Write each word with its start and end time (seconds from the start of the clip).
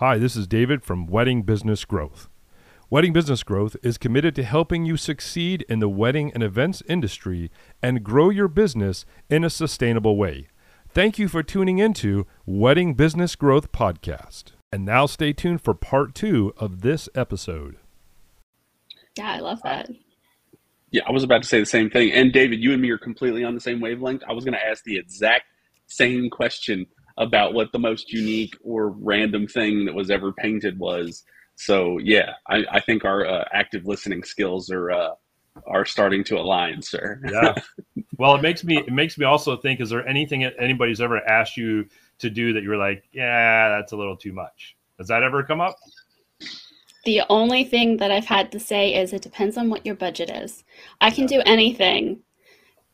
Hi, 0.00 0.16
this 0.16 0.36
is 0.36 0.46
David 0.46 0.84
from 0.84 1.08
Wedding 1.08 1.42
Business 1.42 1.84
Growth. 1.84 2.28
Wedding 2.88 3.12
Business 3.12 3.42
Growth 3.42 3.74
is 3.82 3.98
committed 3.98 4.32
to 4.36 4.44
helping 4.44 4.84
you 4.84 4.96
succeed 4.96 5.66
in 5.68 5.80
the 5.80 5.88
wedding 5.88 6.30
and 6.34 6.40
events 6.40 6.84
industry 6.88 7.50
and 7.82 8.04
grow 8.04 8.30
your 8.30 8.46
business 8.46 9.04
in 9.28 9.42
a 9.42 9.50
sustainable 9.50 10.16
way. 10.16 10.46
Thank 10.88 11.18
you 11.18 11.26
for 11.26 11.42
tuning 11.42 11.80
into 11.80 12.28
Wedding 12.46 12.94
Business 12.94 13.34
Growth 13.34 13.72
Podcast. 13.72 14.52
And 14.70 14.84
now 14.84 15.06
stay 15.06 15.32
tuned 15.32 15.62
for 15.62 15.74
part 15.74 16.14
two 16.14 16.54
of 16.56 16.82
this 16.82 17.08
episode. 17.16 17.78
Yeah, 19.16 19.32
I 19.32 19.40
love 19.40 19.60
that. 19.64 19.90
Yeah, 20.92 21.02
I 21.08 21.10
was 21.10 21.24
about 21.24 21.42
to 21.42 21.48
say 21.48 21.58
the 21.58 21.66
same 21.66 21.90
thing. 21.90 22.12
And 22.12 22.32
David, 22.32 22.62
you 22.62 22.72
and 22.72 22.80
me 22.80 22.90
are 22.90 22.98
completely 22.98 23.42
on 23.42 23.54
the 23.56 23.60
same 23.60 23.80
wavelength. 23.80 24.22
I 24.28 24.32
was 24.32 24.44
going 24.44 24.54
to 24.54 24.64
ask 24.64 24.84
the 24.84 24.96
exact 24.96 25.46
same 25.88 26.30
question 26.30 26.86
about 27.18 27.52
what 27.52 27.72
the 27.72 27.78
most 27.78 28.12
unique 28.12 28.56
or 28.62 28.90
random 28.90 29.46
thing 29.46 29.84
that 29.84 29.94
was 29.94 30.10
ever 30.10 30.32
painted 30.32 30.78
was. 30.78 31.24
So 31.56 31.98
yeah, 31.98 32.34
I, 32.48 32.64
I 32.70 32.80
think 32.80 33.04
our 33.04 33.26
uh, 33.26 33.44
active 33.52 33.84
listening 33.84 34.22
skills 34.22 34.70
are 34.70 34.90
uh, 34.90 35.10
are 35.66 35.84
starting 35.84 36.24
to 36.24 36.38
align, 36.38 36.80
sir. 36.80 37.20
yeah. 37.30 37.54
Well, 38.16 38.34
it 38.34 38.42
makes 38.42 38.64
me 38.64 38.78
it 38.78 38.92
makes 38.92 39.18
me 39.18 39.24
also 39.24 39.56
think: 39.56 39.80
Is 39.80 39.90
there 39.90 40.06
anything 40.06 40.44
anybody's 40.44 41.00
ever 41.00 41.18
asked 41.28 41.56
you 41.56 41.86
to 42.18 42.30
do 42.30 42.52
that 42.52 42.62
you 42.62 42.68
were 42.68 42.76
like, 42.76 43.04
yeah, 43.12 43.68
that's 43.68 43.92
a 43.92 43.96
little 43.96 44.16
too 44.16 44.32
much? 44.32 44.76
Has 44.98 45.08
that 45.08 45.22
ever 45.22 45.42
come 45.42 45.60
up? 45.60 45.76
The 47.04 47.22
only 47.28 47.64
thing 47.64 47.98
that 47.98 48.10
I've 48.10 48.26
had 48.26 48.52
to 48.52 48.60
say 48.60 48.94
is 48.94 49.12
it 49.12 49.22
depends 49.22 49.56
on 49.56 49.70
what 49.70 49.86
your 49.86 49.94
budget 49.94 50.30
is. 50.30 50.64
I 51.00 51.10
can 51.10 51.22
yeah. 51.22 51.38
do 51.38 51.42
anything. 51.46 52.20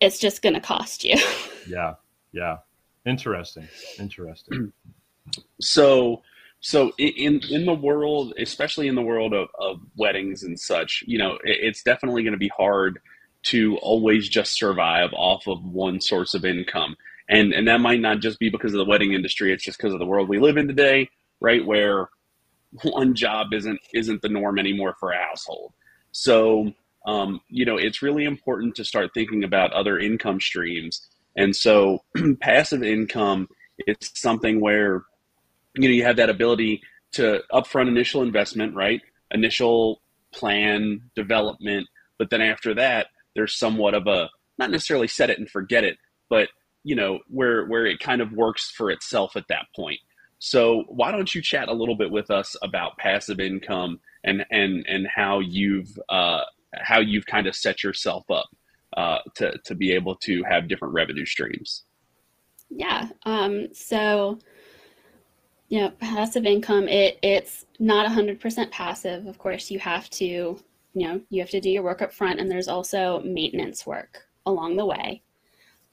It's 0.01 0.19
just 0.19 0.43
going 0.43 0.55
to 0.55 0.61
cost 0.61 1.05
you. 1.05 1.17
yeah. 1.69 1.95
Yeah. 2.33 2.59
Interesting. 3.07 3.69
Interesting. 3.99 4.73
so, 5.61 6.23
so 6.61 6.93
in 6.99 7.41
in 7.51 7.67
the 7.67 7.75
world, 7.75 8.33
especially 8.39 8.89
in 8.89 8.95
the 8.95 9.03
world 9.03 9.35
of, 9.35 9.49
of 9.59 9.81
weddings 9.97 10.43
and 10.43 10.59
such, 10.59 11.05
you 11.07 11.19
know, 11.19 11.35
it, 11.45 11.59
it's 11.63 11.83
definitely 11.83 12.23
going 12.23 12.33
to 12.33 12.39
be 12.39 12.51
hard 12.57 12.99
to 13.45 13.77
always 13.79 14.29
just 14.29 14.55
survive 14.55 15.11
off 15.13 15.47
of 15.47 15.63
one 15.65 16.01
source 16.01 16.33
of 16.35 16.45
income, 16.45 16.97
and 17.29 17.53
and 17.53 17.69
that 17.69 17.81
might 17.81 18.01
not 18.01 18.21
just 18.21 18.39
be 18.39 18.49
because 18.49 18.73
of 18.73 18.79
the 18.79 18.85
wedding 18.87 19.13
industry. 19.13 19.53
It's 19.53 19.65
just 19.65 19.79
because 19.79 19.93
of 19.93 19.99
the 19.99 20.07
world 20.07 20.29
we 20.29 20.39
live 20.39 20.57
in 20.57 20.67
today, 20.67 21.11
right? 21.41 21.65
Where 21.65 22.09
one 22.83 23.15
job 23.15 23.53
isn't 23.53 23.81
isn't 23.93 24.23
the 24.23 24.29
norm 24.29 24.59
anymore 24.59 24.97
for 24.99 25.13
a 25.13 25.19
household. 25.19 25.75
So, 26.13 26.73
um, 27.07 27.41
you 27.49 27.67
know, 27.67 27.77
it's 27.77 28.03
really 28.03 28.25
important 28.25 28.75
to 28.77 28.85
start 28.85 29.11
thinking 29.13 29.45
about 29.45 29.73
other 29.73 29.99
income 29.99 30.41
streams 30.41 31.09
and 31.37 31.55
so 31.55 32.03
passive 32.41 32.83
income 32.83 33.49
is 33.87 33.97
something 34.15 34.61
where 34.61 35.05
you 35.75 35.89
know 35.89 35.95
you 35.95 36.05
have 36.05 36.17
that 36.17 36.31
ability 36.31 36.83
to 37.13 37.43
upfront 37.53 37.89
initial 37.89 38.23
investment, 38.23 38.75
right? 38.75 39.01
Initial 39.31 40.01
plan 40.33 41.01
development, 41.15 41.87
but 42.19 42.31
then 42.31 42.41
after 42.41 42.75
that, 42.75 43.09
there's 43.35 43.55
somewhat 43.55 43.95
of 43.95 44.07
a 44.07 44.29
not 44.59 44.71
necessarily 44.71 45.09
set 45.09 45.31
it 45.31 45.39
and 45.39 45.49
forget 45.51 45.85
it, 45.85 45.99
but 46.29 46.49
you 46.85 46.95
know 46.95 47.21
where 47.29 47.67
where 47.67 47.87
it 47.87 48.01
kind 48.01 48.21
of 48.21 48.33
works 48.33 48.71
for 48.71 48.91
itself 48.91 49.37
at 49.37 49.49
that 49.49 49.67
point. 49.75 49.99
So 50.39 50.85
why 50.89 51.11
don't 51.11 51.35
you 51.35 51.41
chat 51.41 51.69
a 51.69 51.73
little 51.73 51.97
bit 51.97 52.11
with 52.11 52.31
us 52.31 52.55
about 52.63 52.99
passive 52.99 53.41
income 53.41 54.01
and 54.23 54.45
and 54.51 54.85
and 54.87 55.07
how 55.13 55.41
you've 55.41 55.99
uh, 56.09 56.43
how 56.77 57.01
you've 57.01 57.27
kind 57.27 57.47
of 57.47 57.57
set 57.57 57.83
yourself 57.83 58.31
up 58.31 58.47
uh, 58.97 59.19
to 59.37 59.59
to 59.65 59.75
be 59.75 59.93
able 59.93 60.17
to 60.17 60.43
have 60.45 60.69
different 60.69 60.95
revenue 60.95 61.27
streams. 61.27 61.85
Yeah. 62.71 63.09
Um, 63.25 63.69
so, 63.73 64.39
you 65.69 65.81
know, 65.81 65.91
passive 65.91 66.45
income 66.47 66.89
it 66.89 67.19
it's 67.23 67.67
not 67.79 68.11
hundred 68.11 68.41
percent 68.41 68.71
passive. 68.71 69.27
Of 69.27 69.39
course, 69.39 69.71
you 69.71 69.79
have 69.79 70.09
to 70.11 70.25
you 70.25 70.59
know 71.09 71.21
you 71.31 71.41
have 71.41 71.51
to 71.51 71.61
do 71.61 71.71
your 71.71 71.83
work 71.83 72.03
up 72.03 72.13
front, 72.13 72.41
and 72.41 72.51
there's 72.51 72.69
also 72.69 73.21
maintenance 73.21 73.87
work 73.87 74.27
along 74.47 74.77
the 74.77 74.87
way. 74.87 75.23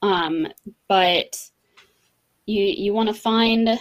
Um, 0.02 0.48
but 0.88 1.50
you 2.46 2.64
you 2.64 2.92
want 2.92 3.08
to 3.08 3.14
find 3.14 3.78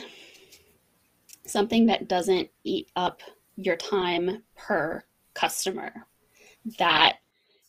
something 1.45 1.87
that 1.87 2.07
doesn't 2.07 2.49
eat 2.63 2.89
up 2.95 3.21
your 3.55 3.75
time 3.75 4.43
per 4.55 5.03
customer 5.33 5.91
that 6.77 7.17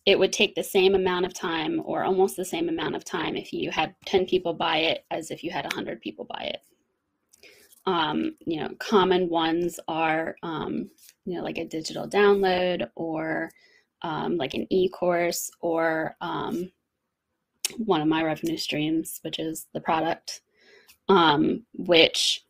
it 0.04 0.18
would 0.18 0.32
take 0.32 0.54
the 0.54 0.62
same 0.62 0.94
amount 0.94 1.26
of 1.26 1.34
time 1.34 1.80
or 1.84 2.02
almost 2.02 2.36
the 2.36 2.44
same 2.44 2.68
amount 2.68 2.96
of 2.96 3.04
time 3.04 3.36
if 3.36 3.52
you 3.52 3.70
had 3.70 3.94
10 4.06 4.26
people 4.26 4.52
buy 4.52 4.78
it 4.78 5.04
as 5.10 5.30
if 5.30 5.44
you 5.44 5.50
had 5.50 5.64
100 5.64 6.00
people 6.00 6.24
buy 6.24 6.42
it. 6.54 6.60
Um, 7.84 8.36
you 8.46 8.60
know 8.60 8.68
common 8.78 9.28
ones 9.28 9.80
are 9.88 10.36
um, 10.44 10.88
you 11.24 11.36
know 11.36 11.42
like 11.42 11.58
a 11.58 11.64
digital 11.64 12.08
download 12.08 12.88
or 12.94 13.50
um, 14.02 14.36
like 14.36 14.54
an 14.54 14.66
e-course 14.70 15.50
or 15.60 16.14
um, 16.20 16.70
one 17.78 18.00
of 18.00 18.06
my 18.06 18.22
revenue 18.22 18.56
streams 18.56 19.18
which 19.22 19.40
is 19.40 19.66
the 19.74 19.80
product 19.80 20.42
um, 21.08 21.64
which 21.74 22.44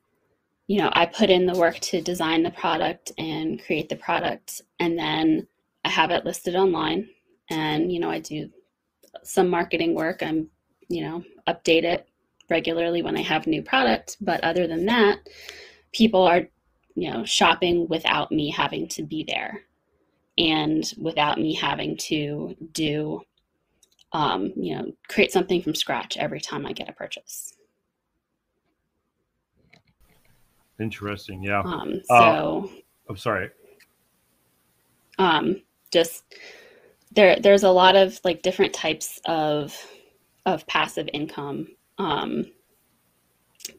you 0.67 0.79
know 0.79 0.91
i 0.93 1.07
put 1.07 1.31
in 1.31 1.47
the 1.47 1.59
work 1.59 1.79
to 1.81 2.03
design 2.03 2.43
the 2.43 2.51
product 2.51 3.13
and 3.17 3.65
create 3.65 3.89
the 3.89 3.97
product 3.97 4.61
and 4.81 4.99
then 4.99 5.47
i 5.85 5.89
have 5.89 6.11
it 6.11 6.27
listed 6.27 6.55
online 6.55 7.09
and 7.53 7.93
you 7.93 8.01
know 8.01 8.11
i 8.11 8.19
do 8.19 8.49
some 9.23 9.49
marketing 9.49 9.95
work. 9.95 10.23
I'm 10.23 10.49
you 10.89 11.03
know 11.03 11.25
update 11.49 11.85
it 11.85 12.09
regularly 12.51 13.03
when 13.03 13.17
i 13.17 13.23
have 13.23 13.47
new 13.47 13.63
product. 13.63 14.17
But 14.21 14.43
other 14.45 14.67
than 14.67 14.87
that 14.87 15.21
people 15.93 16.23
are 16.23 16.43
you 16.95 17.11
know 17.11 17.25
shopping 17.25 17.87
without 17.89 18.31
me 18.33 18.51
having 18.51 18.89
to 18.89 19.03
be 19.03 19.25
there 19.27 19.63
and 20.39 20.91
without 20.99 21.39
me 21.39 21.55
having 21.55 21.97
to 21.97 22.57
do 22.73 23.21
um, 24.13 24.53
you 24.57 24.75
know 24.77 24.93
create 25.09 25.33
something 25.33 25.63
from 25.63 25.75
scratch 25.75 26.17
every 26.17 26.41
time 26.41 26.67
i 26.67 26.73
get 26.73 26.89
a 26.89 26.93
purchase. 26.93 27.55
Interesting. 30.81 31.43
Yeah. 31.43 31.61
Um, 31.61 32.01
so 32.05 32.15
uh, 32.15 32.67
i'm 33.09 33.17
sorry. 33.17 33.51
Um, 35.19 35.63
just 35.93 36.25
there 37.15 37.39
there's 37.41 37.63
a 37.63 37.71
lot 37.71 37.97
of 37.97 38.19
like 38.25 38.43
different 38.43 38.73
types 38.73 39.21
of 39.27 39.77
of 40.47 40.67
passive 40.67 41.09
income 41.13 41.67
um, 41.99 42.45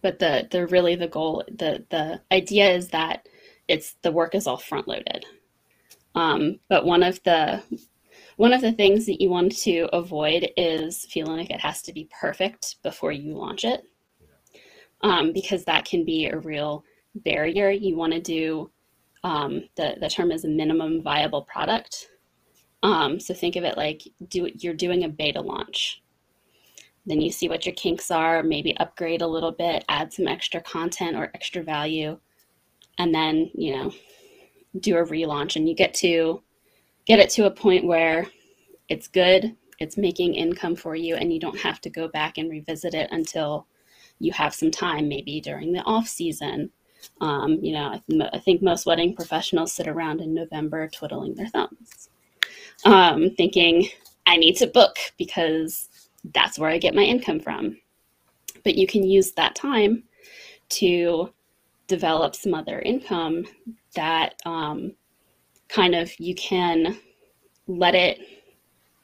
but 0.01 0.19
the 0.19 0.47
the 0.51 0.67
really 0.67 0.95
the 0.95 1.07
goal 1.07 1.43
the 1.47 1.85
the 1.89 2.21
idea 2.31 2.71
is 2.71 2.89
that 2.89 3.27
it's 3.67 3.95
the 4.01 4.11
work 4.11 4.35
is 4.35 4.47
all 4.47 4.57
front 4.57 4.87
loaded 4.87 5.25
um, 6.15 6.59
but 6.69 6.85
one 6.85 7.03
of 7.03 7.21
the 7.23 7.61
one 8.37 8.53
of 8.53 8.61
the 8.61 8.71
things 8.71 9.05
that 9.05 9.21
you 9.21 9.29
want 9.29 9.55
to 9.55 9.87
avoid 9.93 10.49
is 10.57 11.05
feeling 11.05 11.37
like 11.37 11.51
it 11.51 11.59
has 11.59 11.81
to 11.83 11.93
be 11.93 12.09
perfect 12.19 12.77
before 12.83 13.11
you 13.11 13.35
launch 13.35 13.63
it 13.63 13.83
um, 15.01 15.33
because 15.33 15.65
that 15.65 15.85
can 15.85 16.03
be 16.03 16.27
a 16.27 16.39
real 16.39 16.83
barrier. 17.15 17.69
You 17.69 17.95
want 17.95 18.13
to 18.13 18.21
do 18.21 18.71
um, 19.23 19.63
the, 19.75 19.95
the 19.99 20.09
term 20.09 20.31
is 20.31 20.45
a 20.45 20.49
minimum 20.49 21.01
viable 21.01 21.43
product 21.43 22.07
um, 22.83 23.17
so 23.17 23.33
think 23.33 23.55
of 23.55 23.63
it 23.63 23.77
like 23.77 24.03
do 24.27 24.49
you're 24.55 24.73
doing 24.73 25.05
a 25.05 25.09
beta 25.09 25.41
launch. 25.41 26.03
Then 27.05 27.21
you 27.21 27.31
see 27.31 27.49
what 27.49 27.65
your 27.65 27.75
kinks 27.75 28.11
are, 28.11 28.43
maybe 28.43 28.77
upgrade 28.77 29.21
a 29.21 29.27
little 29.27 29.51
bit, 29.51 29.83
add 29.89 30.13
some 30.13 30.27
extra 30.27 30.61
content 30.61 31.17
or 31.17 31.31
extra 31.33 31.63
value, 31.63 32.19
and 32.97 33.15
then 33.15 33.49
you 33.55 33.75
know 33.75 33.91
do 34.79 34.97
a 34.97 35.05
relaunch, 35.05 35.55
and 35.55 35.67
you 35.67 35.75
get 35.75 35.93
to 35.95 36.43
get 37.05 37.19
it 37.19 37.29
to 37.31 37.45
a 37.45 37.51
point 37.51 37.85
where 37.85 38.27
it's 38.89 39.07
good, 39.07 39.55
it's 39.79 39.97
making 39.97 40.35
income 40.35 40.75
for 40.75 40.95
you, 40.95 41.15
and 41.15 41.31
you 41.31 41.39
don't 41.39 41.59
have 41.59 41.79
to 41.81 41.89
go 41.89 42.09
back 42.09 42.37
and 42.37 42.51
revisit 42.51 42.93
it 42.93 43.09
until 43.11 43.65
you 44.19 44.33
have 44.33 44.53
some 44.53 44.71
time, 44.71 45.07
maybe 45.07 45.39
during 45.39 45.71
the 45.71 45.83
off 45.83 46.07
season. 46.07 46.69
Um, 47.21 47.59
you 47.61 47.73
know, 47.73 48.01
I, 48.21 48.29
I 48.33 48.39
think 48.39 48.61
most 48.61 48.85
wedding 48.85 49.15
professionals 49.15 49.73
sit 49.73 49.87
around 49.87 50.21
in 50.21 50.33
November 50.33 50.89
twiddling 50.89 51.35
their 51.35 51.47
thumbs 51.47 52.09
um, 52.85 53.31
thinking 53.31 53.87
I 54.25 54.37
need 54.37 54.55
to 54.57 54.67
book 54.67 54.95
because 55.17 55.89
that's 56.33 56.57
where 56.57 56.69
I 56.69 56.77
get 56.77 56.95
my 56.95 57.03
income 57.03 57.39
from. 57.39 57.77
But 58.63 58.75
you 58.75 58.87
can 58.87 59.03
use 59.03 59.31
that 59.31 59.55
time 59.55 60.03
to 60.69 61.31
develop 61.87 62.35
some 62.35 62.53
other 62.53 62.79
income 62.79 63.45
that 63.95 64.41
um, 64.45 64.93
kind 65.67 65.95
of 65.95 66.11
you 66.19 66.33
can 66.35 66.97
let 67.67 67.95
it, 67.95 68.19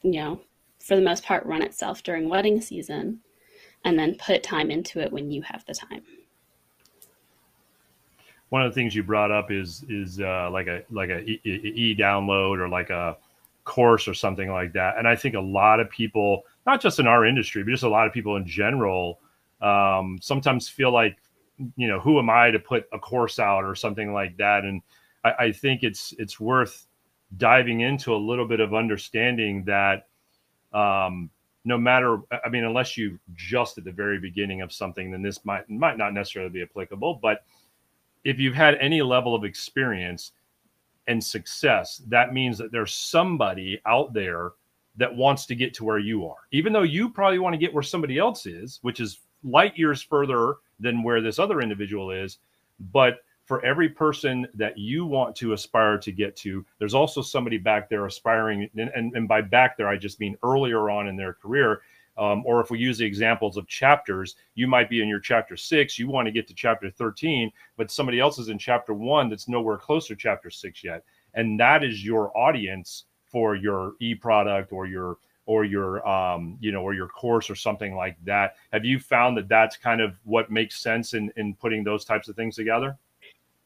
you 0.01 0.11
know, 0.11 0.41
for 0.79 0.95
the 0.95 1.01
most 1.01 1.23
part, 1.23 1.45
run 1.45 1.61
itself 1.61 2.03
during 2.03 2.29
wedding 2.29 2.61
season 2.61 3.19
and 3.85 3.97
then 3.97 4.15
put 4.15 4.43
time 4.43 4.71
into 4.71 4.99
it 4.99 5.11
when 5.11 5.29
you 5.31 5.41
have 5.41 5.65
the 5.65 5.73
time. 5.73 6.01
One 8.49 8.63
of 8.63 8.71
the 8.71 8.75
things 8.75 8.95
you 8.95 9.03
brought 9.03 9.29
up 9.29 9.51
is 9.51 9.83
is 9.89 10.19
uh, 10.19 10.49
like 10.51 10.67
a 10.67 10.83
like 10.89 11.09
a 11.09 11.19
e, 11.19 11.39
e 11.43 11.95
download 11.95 12.57
or 12.57 12.67
like 12.67 12.89
a 12.89 13.17
course 13.69 14.07
or 14.07 14.13
something 14.13 14.49
like 14.49 14.73
that. 14.73 14.97
And 14.97 15.07
I 15.07 15.15
think 15.15 15.35
a 15.35 15.39
lot 15.39 15.79
of 15.79 15.89
people, 15.89 16.43
not 16.65 16.81
just 16.81 16.99
in 16.99 17.07
our 17.07 17.25
industry, 17.25 17.63
but 17.63 17.71
just 17.71 17.83
a 17.83 17.89
lot 17.89 18.07
of 18.07 18.13
people 18.13 18.35
in 18.35 18.45
general, 18.45 19.19
um, 19.61 20.17
sometimes 20.21 20.67
feel 20.67 20.91
like 20.91 21.17
you 21.75 21.87
know, 21.87 21.99
who 21.99 22.19
am 22.19 22.29
I 22.29 22.51
to 22.51 22.59
put 22.59 22.85
a 22.93 22.99
course 22.99 23.37
out 23.37 23.65
or 23.65 23.75
something 23.75 24.13
like 24.13 24.37
that? 24.37 24.63
And 24.63 24.81
I, 25.23 25.33
I 25.39 25.51
think 25.51 25.83
it's 25.83 26.13
it's 26.17 26.39
worth 26.39 26.87
diving 27.37 27.81
into 27.81 28.13
a 28.13 28.17
little 28.17 28.47
bit 28.47 28.59
of 28.59 28.73
understanding 28.73 29.63
that 29.65 30.07
um, 30.73 31.29
no 31.65 31.77
matter 31.77 32.19
i 32.45 32.49
mean 32.49 32.63
unless 32.63 32.97
you 32.97 33.19
just 33.35 33.77
at 33.77 33.83
the 33.83 33.91
very 33.91 34.19
beginning 34.19 34.61
of 34.61 34.71
something 34.71 35.11
then 35.11 35.21
this 35.21 35.43
might 35.45 35.69
might 35.69 35.97
not 35.97 36.13
necessarily 36.13 36.49
be 36.49 36.61
applicable 36.61 37.19
but 37.21 37.43
if 38.23 38.39
you've 38.39 38.55
had 38.55 38.75
any 38.75 39.01
level 39.01 39.35
of 39.35 39.43
experience 39.43 40.31
and 41.09 41.21
success 41.21 42.01
that 42.07 42.33
means 42.33 42.57
that 42.57 42.71
there's 42.71 42.93
somebody 42.93 43.81
out 43.85 44.13
there 44.13 44.51
that 44.95 45.13
wants 45.13 45.45
to 45.45 45.55
get 45.55 45.73
to 45.73 45.83
where 45.83 45.99
you 45.99 46.25
are 46.25 46.47
even 46.51 46.71
though 46.71 46.83
you 46.83 47.09
probably 47.09 47.39
want 47.39 47.53
to 47.53 47.57
get 47.57 47.73
where 47.73 47.83
somebody 47.83 48.17
else 48.17 48.45
is 48.45 48.79
which 48.81 49.01
is 49.01 49.19
light 49.43 49.77
years 49.77 50.01
further 50.01 50.55
than 50.79 51.03
where 51.03 51.21
this 51.21 51.39
other 51.39 51.61
individual 51.61 52.11
is 52.11 52.37
but 52.91 53.19
for 53.49 53.65
every 53.65 53.89
person 53.89 54.47
that 54.53 54.77
you 54.77 55.07
want 55.07 55.35
to 55.35 55.53
aspire 55.53 55.97
to 55.97 56.11
get 56.11 56.35
to, 56.35 56.63
there's 56.77 56.93
also 56.93 57.19
somebody 57.19 57.57
back 57.57 57.89
there 57.89 58.05
aspiring. 58.05 58.69
And, 58.77 58.91
and, 58.93 59.11
and 59.15 59.27
by 59.27 59.41
back 59.41 59.75
there, 59.75 59.87
I 59.87 59.97
just 59.97 60.19
mean 60.19 60.37
earlier 60.43 60.91
on 60.91 61.07
in 61.07 61.15
their 61.15 61.33
career. 61.33 61.81
Um, 62.19 62.43
or 62.45 62.59
if 62.59 62.69
we 62.69 62.79
use 62.79 62.97
the 62.97 63.05
examples 63.05 63.55
of 63.55 63.65
chapters, 63.67 64.35
you 64.53 64.67
might 64.67 64.89
be 64.89 65.01
in 65.01 65.07
your 65.07 65.21
chapter 65.21 65.55
six, 65.55 65.97
you 65.97 66.09
want 66.09 66.25
to 66.25 66.31
get 66.31 66.47
to 66.49 66.53
chapter 66.53 66.91
13, 66.91 67.49
but 67.77 67.89
somebody 67.89 68.19
else 68.19 68.37
is 68.37 68.49
in 68.49 68.59
chapter 68.59 68.93
one 68.93 69.29
that's 69.29 69.47
nowhere 69.47 69.77
close 69.77 70.07
to 70.07 70.15
chapter 70.15 70.49
six 70.49 70.83
yet. 70.83 71.03
And 71.33 71.57
that 71.59 71.83
is 71.83 72.03
your 72.03 72.37
audience 72.37 73.05
for 73.25 73.55
your 73.55 73.93
e 74.01 74.15
product 74.15 74.73
or 74.73 74.85
your 74.85 75.17
or 75.45 75.65
your 75.65 76.07
um, 76.07 76.57
you 76.59 76.71
know 76.71 76.81
or 76.81 76.93
your 76.93 77.07
course 77.07 77.49
or 77.49 77.55
something 77.55 77.95
like 77.95 78.15
that. 78.23 78.55
Have 78.71 78.85
you 78.85 78.99
found 78.99 79.35
that 79.37 79.47
that's 79.47 79.77
kind 79.77 79.99
of 79.99 80.15
what 80.23 80.51
makes 80.51 80.79
sense 80.79 81.15
in 81.15 81.31
in 81.37 81.55
putting 81.55 81.83
those 81.83 82.05
types 82.05 82.27
of 82.27 82.35
things 82.35 82.55
together? 82.55 82.97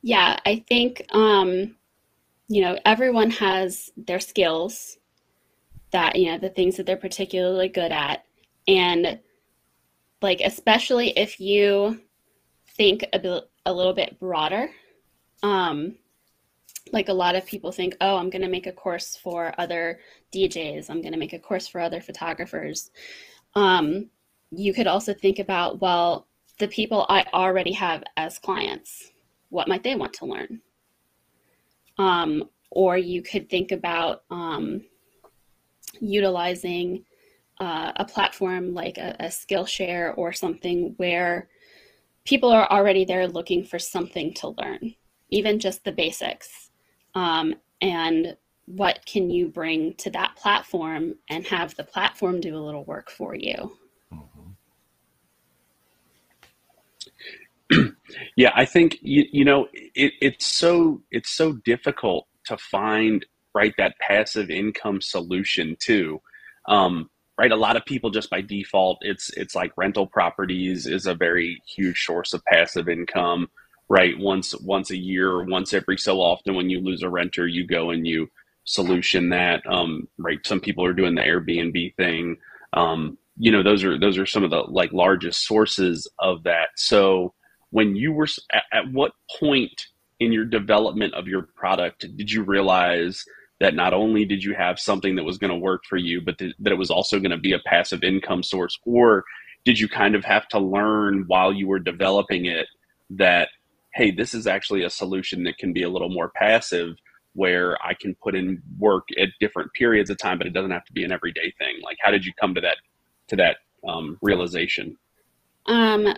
Yeah, 0.02 0.40
I 0.46 0.64
think 0.68 1.06
um, 1.14 1.76
you 2.48 2.62
know 2.62 2.78
everyone 2.86 3.32
has 3.32 3.92
their 3.98 4.20
skills 4.22 4.98
that 5.92 6.18
you 6.18 6.32
know 6.32 6.38
the 6.38 6.50
things 6.50 6.78
that 6.78 6.86
they're 6.86 6.96
particularly 6.96 7.68
good 7.68 7.92
at, 7.92 8.26
and 8.68 9.20
like 10.22 10.42
especially 10.42 11.10
if 11.18 11.40
you 11.40 12.02
think 12.76 13.04
a, 13.14 13.42
a 13.66 13.74
little 13.74 13.94
bit 13.94 14.20
broader. 14.20 14.70
Um, 15.42 15.96
like 16.92 17.10
a 17.10 17.14
lot 17.14 17.36
of 17.36 17.46
people 17.46 17.72
think, 17.72 17.96
oh, 18.02 18.18
I'm 18.18 18.30
going 18.30 18.42
to 18.42 18.50
make 18.50 18.68
a 18.68 18.72
course 18.72 19.16
for 19.16 19.54
other 19.58 20.00
DJs. 20.34 20.90
I'm 20.90 21.02
going 21.02 21.14
to 21.14 21.20
make 21.20 21.34
a 21.34 21.40
course 21.40 21.68
for 21.68 21.82
other 21.82 22.02
photographers. 22.02 22.92
Um, 23.56 24.10
you 24.52 24.74
could 24.74 24.88
also 24.88 25.14
think 25.14 25.40
about, 25.40 25.82
well, 25.82 26.28
the 26.60 26.68
people 26.68 27.06
I 27.10 27.26
already 27.34 27.72
have 27.74 28.04
as 28.16 28.38
clients 28.38 29.14
what 29.54 29.68
might 29.68 29.84
they 29.84 29.96
want 29.96 30.14
to 30.14 30.26
learn? 30.26 30.62
Um, 32.00 32.50
or 32.72 32.98
you 32.98 33.22
could 33.22 33.52
think 33.52 33.72
about 33.72 34.24
um, 34.32 34.82
utilizing 36.02 37.06
uh, 37.64 37.94
a 37.96 38.04
platform 38.04 38.74
like 38.74 38.98
a, 38.98 39.16
a 39.22 39.28
Skillshare 39.28 40.14
or 40.18 40.34
something 40.34 40.94
where 40.98 41.48
people 42.26 42.52
are 42.52 42.70
already 42.70 43.06
there 43.06 43.26
looking 43.26 43.64
for 43.64 43.80
something 43.80 44.34
to 44.34 44.50
learn, 44.50 44.96
even 45.30 45.60
just 45.60 45.86
the 45.86 45.92
basics. 45.94 46.72
Um, 47.16 47.56
and 47.82 48.36
what 48.66 49.06
can 49.06 49.30
you 49.30 49.48
bring 49.48 49.94
to 49.94 50.10
that 50.10 50.36
platform 50.36 51.16
and 51.30 51.48
have 51.48 51.74
the 51.76 51.86
platform 51.86 52.42
do 52.42 52.54
a 52.58 52.60
little 52.60 52.84
work 52.84 53.10
for 53.10 53.34
you? 53.34 53.78
yeah, 58.36 58.52
I 58.54 58.66
think 58.66 58.98
you, 59.02 59.24
you 59.32 59.46
know 59.46 59.70
it, 59.74 60.12
it's 60.20 60.48
so 60.48 61.02
it's 61.12 61.32
so 61.32 61.54
difficult 61.64 62.28
to 62.48 62.58
find 62.58 63.26
right 63.56 63.74
that 63.78 63.96
passive 64.06 64.50
income 64.50 65.00
solution 65.02 65.78
too. 65.80 66.20
Um, 66.68 67.10
right, 67.38 67.52
a 67.52 67.56
lot 67.58 67.76
of 67.76 67.86
people 67.86 68.10
just 68.10 68.30
by 68.30 68.42
default, 68.42 69.00
it's 69.02 69.30
it's 69.32 69.56
like 69.56 69.74
rental 69.78 70.08
properties 70.08 70.86
is 70.86 71.06
a 71.06 71.16
very 71.16 71.62
huge 71.68 72.04
source 72.06 72.34
of 72.34 72.44
passive 72.46 72.90
income. 72.90 73.50
Right, 73.90 74.18
once 74.18 74.56
once 74.62 74.92
a 74.92 74.98
year, 74.98 75.44
once 75.44 75.74
every 75.74 75.98
so 75.98 76.20
often, 76.20 76.56
when 76.56 76.70
you 76.70 76.80
lose 76.80 77.04
a 77.04 77.10
renter, 77.10 77.46
you 77.48 77.68
go 77.68 77.90
and 77.90 78.08
you 78.08 78.30
solution 78.66 79.30
that. 79.30 79.62
Um, 79.68 80.08
right, 80.18 80.40
some 80.46 80.62
people 80.62 80.86
are 80.86 80.94
doing 80.94 81.16
the 81.16 81.22
Airbnb 81.22 81.96
thing. 81.96 82.38
Um, 82.72 83.18
you 83.38 83.52
know, 83.52 83.62
those 83.62 83.84
are 83.84 84.00
those 84.00 84.18
are 84.18 84.26
some 84.26 84.44
of 84.44 84.52
the 84.52 84.62
like 84.62 84.94
largest 84.94 85.46
sources 85.46 86.10
of 86.20 86.44
that. 86.44 86.70
So 86.76 87.34
when 87.72 87.96
you 87.96 88.14
were 88.14 88.28
at, 88.52 88.64
at 88.72 88.92
what 88.92 89.12
point 89.40 89.88
in 90.20 90.32
your 90.32 90.46
development 90.46 91.14
of 91.14 91.28
your 91.28 91.44
product 91.56 92.06
did 92.16 92.32
you 92.32 92.44
realize 92.44 93.24
that 93.64 93.76
not 93.76 93.94
only 93.94 94.26
did 94.26 94.44
you 94.44 94.54
have 94.54 94.78
something 94.78 95.16
that 95.16 95.24
was 95.24 95.38
going 95.38 95.50
to 95.50 95.56
work 95.56 95.86
for 95.88 95.96
you, 95.96 96.20
but 96.20 96.38
th- 96.38 96.54
that 96.60 96.74
it 96.74 96.78
was 96.78 96.92
also 96.92 97.18
going 97.18 97.32
to 97.32 97.38
be 97.38 97.54
a 97.54 97.60
passive 97.60 98.04
income 98.04 98.44
source? 98.44 98.78
Or 98.86 99.24
did 99.64 99.80
you 99.80 99.88
kind 99.88 100.16
of 100.16 100.26
have 100.26 100.50
to 100.50 100.60
learn 100.60 101.24
while 101.28 101.54
you 101.54 101.66
were 101.70 101.80
developing 101.80 102.46
it 102.46 102.68
that, 103.12 103.48
hey, 103.94 104.12
this 104.12 104.34
is 104.34 104.48
actually 104.48 104.84
a 104.84 104.90
solution 104.90 105.46
that 105.46 105.58
can 105.58 105.72
be 105.72 105.84
a 105.84 105.90
little 105.90 106.10
more 106.10 106.30
passive 106.36 106.98
where 107.36 107.82
I 107.82 107.94
can 107.94 108.16
put 108.16 108.36
in 108.36 108.62
work 108.78 109.08
at 109.18 109.30
different 109.40 109.72
periods 109.72 110.10
of 110.10 110.18
time, 110.18 110.38
but 110.38 110.46
it 110.46 110.52
doesn't 110.52 110.72
have 110.72 110.84
to 110.84 110.94
be 110.94 111.06
an 111.06 111.14
everyday 111.14 111.54
thing? 111.58 111.76
Like, 111.82 111.96
how 112.02 112.12
did 112.12 112.26
you 112.26 112.34
come 112.34 112.54
to 112.56 112.62
that, 112.62 112.76
to 113.30 113.38
that 113.38 113.60
um, 113.88 114.18
realization? 114.22 114.98
Um, 115.68 116.14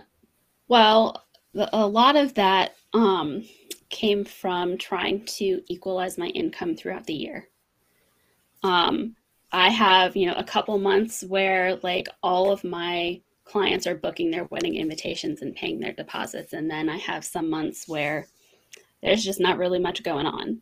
well, 0.67 1.23
a 1.53 1.85
lot 1.85 2.15
of 2.15 2.33
that 2.33 2.73
um, 2.95 3.43
came 3.95 4.25
from 4.25 4.77
trying 4.77 5.23
to 5.23 5.61
equalize 5.67 6.17
my 6.17 6.27
income 6.27 6.75
throughout 6.75 7.05
the 7.05 7.13
year. 7.13 7.47
Um, 8.61 9.15
I 9.53 9.69
have, 9.69 10.17
you 10.17 10.27
know, 10.27 10.33
a 10.33 10.43
couple 10.43 10.77
months 10.77 11.23
where 11.23 11.77
like 11.77 12.07
all 12.21 12.51
of 12.51 12.65
my 12.65 13.21
clients 13.45 13.87
are 13.87 13.95
booking 13.95 14.31
their 14.31 14.43
wedding 14.45 14.75
invitations 14.75 15.41
and 15.41 15.55
paying 15.55 15.79
their 15.79 15.93
deposits. 15.93 16.51
And 16.51 16.69
then 16.69 16.89
I 16.89 16.97
have 16.97 17.23
some 17.23 17.49
months 17.49 17.87
where 17.87 18.27
there's 19.01 19.23
just 19.23 19.39
not 19.39 19.57
really 19.57 19.79
much 19.79 20.03
going 20.03 20.25
on. 20.25 20.61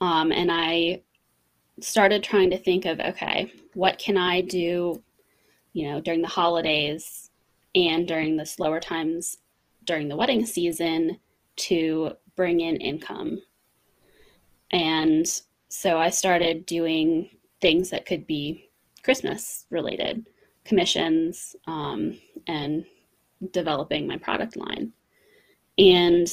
Um, 0.00 0.32
and 0.32 0.50
I 0.50 1.02
started 1.80 2.24
trying 2.24 2.50
to 2.50 2.58
think 2.58 2.84
of, 2.84 2.98
okay, 2.98 3.52
what 3.74 3.96
can 3.96 4.16
I 4.16 4.40
do, 4.40 5.04
you 5.72 5.88
know, 5.88 6.00
during 6.00 6.22
the 6.22 6.26
holidays 6.26 7.30
and 7.76 8.08
during 8.08 8.36
the 8.36 8.46
slower 8.46 8.80
times 8.80 9.36
during 9.84 10.08
the 10.08 10.16
wedding 10.16 10.44
season 10.44 11.20
to 11.56 12.16
bring 12.36 12.60
in 12.60 12.76
income. 12.76 13.40
And 14.72 15.26
so 15.68 15.98
I 15.98 16.10
started 16.10 16.66
doing 16.66 17.30
things 17.60 17.90
that 17.90 18.06
could 18.06 18.26
be 18.26 18.70
Christmas 19.02 19.66
related, 19.70 20.26
commissions, 20.64 21.56
um, 21.66 22.18
and 22.46 22.84
developing 23.52 24.06
my 24.06 24.16
product 24.16 24.56
line. 24.56 24.92
And 25.78 26.30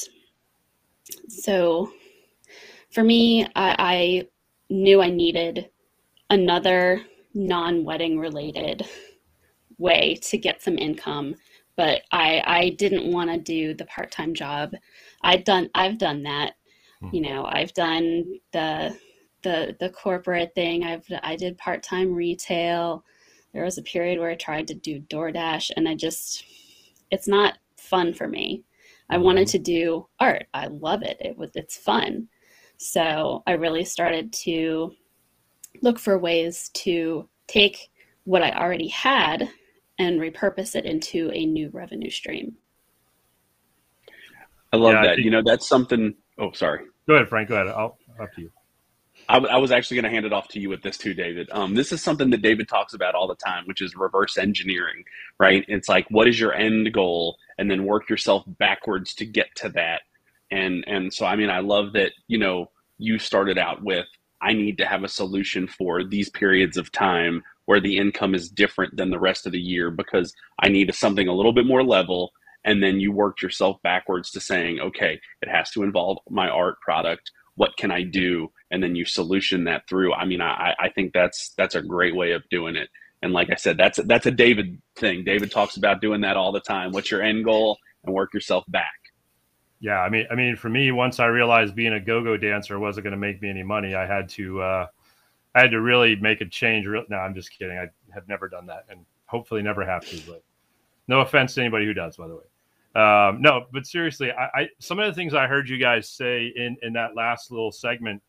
so 1.27 1.91
for 2.91 3.03
me, 3.03 3.45
I, 3.55 3.75
I 3.79 4.27
knew 4.69 5.01
I 5.01 5.09
needed 5.09 5.69
another 6.29 7.01
non 7.33 7.83
wedding 7.83 8.19
related 8.19 8.87
way 9.77 10.15
to 10.21 10.37
get 10.37 10.61
some 10.61 10.77
income 10.77 11.35
but 11.75 12.01
I 12.11 12.41
I 12.45 12.69
didn't 12.71 13.11
want 13.11 13.31
to 13.31 13.37
do 13.37 13.73
the 13.73 13.85
part 13.85 14.11
time 14.11 14.33
job. 14.33 14.73
I've 15.21 15.43
done 15.43 15.69
I've 15.75 15.97
done 15.97 16.23
that. 16.23 16.53
Mm-hmm. 17.01 17.15
You 17.15 17.21
know, 17.21 17.45
I've 17.45 17.73
done 17.73 18.23
the 18.51 18.97
the 19.43 19.75
the 19.79 19.89
corporate 19.89 20.53
thing. 20.55 20.83
I've 20.83 21.05
I 21.23 21.35
did 21.35 21.57
part 21.57 21.83
time 21.83 22.13
retail. 22.13 23.03
There 23.53 23.63
was 23.63 23.77
a 23.77 23.83
period 23.83 24.19
where 24.19 24.31
I 24.31 24.35
tried 24.35 24.67
to 24.69 24.73
do 24.73 24.99
DoorDash, 25.01 25.71
and 25.75 25.87
I 25.87 25.95
just 25.95 26.45
it's 27.11 27.27
not 27.27 27.57
fun 27.77 28.13
for 28.13 28.27
me. 28.27 28.63
I 29.09 29.15
mm-hmm. 29.15 29.23
wanted 29.23 29.47
to 29.49 29.59
do 29.59 30.07
art. 30.19 30.47
I 30.53 30.67
love 30.67 31.03
it. 31.03 31.17
It 31.19 31.37
was 31.37 31.51
it's 31.55 31.77
fun. 31.77 32.27
So 32.77 33.43
I 33.47 33.51
really 33.53 33.85
started 33.85 34.33
to 34.33 34.93
look 35.81 35.99
for 35.99 36.17
ways 36.17 36.69
to 36.73 37.27
take 37.47 37.91
what 38.25 38.41
I 38.43 38.51
already 38.51 38.87
had 38.87 39.49
and 39.97 40.19
repurpose 40.19 40.75
it 40.75 40.85
into 40.85 41.31
a 41.33 41.45
new 41.45 41.69
revenue 41.71 42.09
stream. 42.09 42.55
I 44.71 44.77
love 44.77 44.93
yeah, 44.93 45.01
that. 45.01 45.11
I 45.11 45.15
think, 45.15 45.25
you 45.25 45.31
know, 45.31 45.43
that's 45.45 45.67
something. 45.67 46.15
Oh, 46.39 46.51
sorry. 46.51 46.81
Go 47.07 47.15
ahead, 47.15 47.29
Frank. 47.29 47.49
Go 47.49 47.55
ahead. 47.55 47.67
I'll 47.67 47.97
up 48.19 48.33
to 48.35 48.41
you. 48.41 48.51
I, 49.29 49.37
I 49.37 49.57
was 49.57 49.71
actually 49.71 49.95
going 49.95 50.05
to 50.05 50.09
hand 50.09 50.25
it 50.25 50.33
off 50.33 50.47
to 50.49 50.59
you 50.59 50.69
with 50.69 50.81
this 50.81 50.97
too, 50.97 51.13
David. 51.13 51.47
Um, 51.51 51.75
this 51.75 51.91
is 51.91 52.01
something 52.01 52.29
that 52.31 52.41
David 52.41 52.67
talks 52.67 52.93
about 52.93 53.15
all 53.15 53.27
the 53.27 53.35
time, 53.35 53.65
which 53.65 53.81
is 53.81 53.95
reverse 53.95 54.37
engineering, 54.37 55.03
right? 55.39 55.63
It's 55.67 55.87
like, 55.87 56.07
what 56.09 56.27
is 56.27 56.39
your 56.39 56.53
end 56.53 56.91
goal, 56.91 57.37
and 57.57 57.69
then 57.69 57.85
work 57.85 58.09
yourself 58.09 58.43
backwards 58.47 59.13
to 59.15 59.25
get 59.25 59.53
to 59.55 59.69
that. 59.69 60.01
And 60.51 60.83
and 60.87 61.13
so, 61.13 61.25
I 61.25 61.35
mean, 61.35 61.49
I 61.49 61.59
love 61.59 61.93
that. 61.93 62.11
You 62.27 62.39
know, 62.39 62.71
you 62.97 63.17
started 63.19 63.57
out 63.57 63.83
with, 63.83 64.05
I 64.41 64.53
need 64.53 64.77
to 64.79 64.85
have 64.85 65.03
a 65.03 65.07
solution 65.07 65.67
for 65.67 66.03
these 66.03 66.29
periods 66.29 66.77
of 66.77 66.91
time 66.91 67.43
where 67.65 67.79
the 67.79 67.97
income 67.97 68.35
is 68.35 68.49
different 68.49 68.97
than 68.97 69.09
the 69.09 69.19
rest 69.19 69.45
of 69.45 69.51
the 69.51 69.59
year 69.59 69.89
because 69.91 70.33
I 70.59 70.69
need 70.69 70.93
something 70.93 71.27
a 71.27 71.33
little 71.33 71.53
bit 71.53 71.65
more 71.65 71.83
level 71.83 72.31
and 72.65 72.81
then 72.81 72.99
you 72.99 73.11
worked 73.11 73.41
yourself 73.41 73.81
backwards 73.83 74.31
to 74.31 74.39
saying, 74.39 74.79
okay, 74.79 75.19
it 75.41 75.49
has 75.49 75.71
to 75.71 75.83
involve 75.83 76.19
my 76.29 76.49
art 76.49 76.79
product. 76.81 77.31
What 77.55 77.75
can 77.77 77.91
I 77.91 78.03
do? 78.03 78.51
And 78.71 78.81
then 78.81 78.95
you 78.95 79.05
solution 79.05 79.65
that 79.65 79.87
through. 79.87 80.13
I 80.13 80.25
mean, 80.25 80.41
I, 80.41 80.73
I 80.79 80.89
think 80.89 81.13
that's 81.13 81.53
that's 81.57 81.75
a 81.75 81.81
great 81.81 82.15
way 82.15 82.31
of 82.31 82.47
doing 82.49 82.75
it. 82.75 82.89
And 83.21 83.31
like 83.31 83.49
I 83.51 83.55
said, 83.55 83.77
that's 83.77 83.99
that's 84.05 84.25
a 84.25 84.31
David 84.31 84.81
thing. 84.95 85.23
David 85.23 85.51
talks 85.51 85.77
about 85.77 86.01
doing 86.01 86.21
that 86.21 86.37
all 86.37 86.51
the 86.51 86.59
time. 86.59 86.91
What's 86.91 87.11
your 87.11 87.21
end 87.21 87.45
goal? 87.45 87.77
And 88.03 88.13
work 88.13 88.33
yourself 88.33 88.65
back. 88.67 88.91
Yeah, 89.79 89.99
I 89.99 90.09
mean, 90.09 90.25
I 90.31 90.35
mean, 90.35 90.55
for 90.55 90.69
me, 90.69 90.91
once 90.91 91.19
I 91.19 91.25
realized 91.25 91.75
being 91.75 91.93
a 91.93 91.99
go-go 91.99 92.37
dancer 92.37 92.79
wasn't 92.79 93.03
going 93.03 93.11
to 93.11 93.17
make 93.17 93.41
me 93.41 93.49
any 93.49 93.63
money, 93.63 93.95
I 93.95 94.05
had 94.05 94.29
to, 94.29 94.61
uh, 94.61 94.87
I 95.55 95.61
had 95.61 95.71
to 95.71 95.81
really 95.81 96.15
make 96.15 96.41
a 96.41 96.45
change. 96.45 96.85
No, 96.85 97.17
I'm 97.17 97.35
just 97.35 97.57
kidding. 97.57 97.77
I 97.77 97.87
have 98.13 98.27
never 98.27 98.49
done 98.49 98.65
that, 98.67 98.85
and 98.89 99.05
hopefully 99.25 99.61
never 99.61 99.85
have 99.85 100.05
to. 100.07 100.19
But 100.27 100.43
no 101.07 101.21
offense 101.21 101.55
to 101.55 101.61
anybody 101.61 101.85
who 101.85 101.93
does, 101.93 102.17
by 102.17 102.27
the 102.27 102.35
way. 102.35 102.43
Um, 102.95 103.41
no, 103.41 103.65
but 103.71 103.87
seriously, 103.87 104.31
I, 104.31 104.49
I, 104.53 104.69
some 104.79 104.99
of 104.99 105.07
the 105.07 105.13
things 105.13 105.33
I 105.33 105.47
heard 105.47 105.67
you 105.67 105.77
guys 105.77 106.09
say 106.09 106.53
in 106.55 106.77
in 106.81 106.93
that 106.93 107.15
last 107.15 107.51
little 107.51 107.71
segment. 107.71 108.21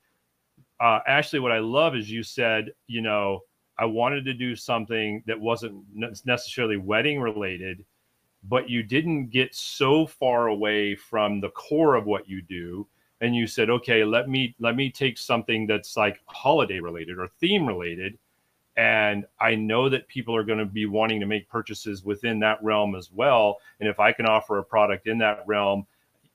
Uh, 0.81 1.01
actually, 1.07 1.41
what 1.41 1.53
I 1.53 1.61
love 1.61 1.95
is 1.95 2.11
you 2.11 2.23
said, 2.23 2.73
you 2.89 3.01
know, 3.01 3.41
I 3.79 3.85
wanted 3.85 4.25
to 4.25 4.35
do 4.35 4.57
something 4.57 5.23
that 5.27 5.39
wasn't 5.39 5.85
necessarily 5.95 6.77
wedding 6.77 7.21
related, 7.21 7.85
but 8.45 8.69
you 8.69 8.83
didn't 8.83 9.29
get 9.29 9.55
so 9.55 10.07
far 10.07 10.49
away 10.49 10.95
from 10.95 11.41
the 11.41 11.51
core 11.51 11.95
of 11.95 12.07
what 12.07 12.29
you 12.29 12.43
do 12.43 12.87
and 13.25 13.35
you 13.35 13.47
said 13.47 13.71
okay 13.71 14.05
let 14.05 14.29
me 14.29 14.55
let 14.61 14.77
me 14.77 14.91
take 14.91 15.17
something 15.17 15.67
that's 15.67 15.97
like 15.97 16.21
holiday 16.27 16.79
related 16.79 17.19
or 17.19 17.29
theme 17.41 17.67
related. 17.67 18.19
And 18.77 19.25
i 19.41 19.55
know 19.55 19.89
that 19.89 20.07
people 20.09 20.37
are 20.37 20.45
going 20.45 20.59
to 20.59 20.67
be 20.67 20.85
wanting 20.85 21.21
to 21.21 21.27
make 21.27 21.49
purchases 21.49 22.05
within 22.05 22.39
that 22.41 22.63
realm 22.63 22.95
as 22.95 23.11
well. 23.11 23.59
And 23.81 23.89
if 23.89 23.99
i 23.99 24.13
can 24.13 24.27
offer 24.27 24.59
a 24.59 24.65
product 24.65 25.07
in 25.07 25.17
that 25.19 25.43
realm 25.47 25.87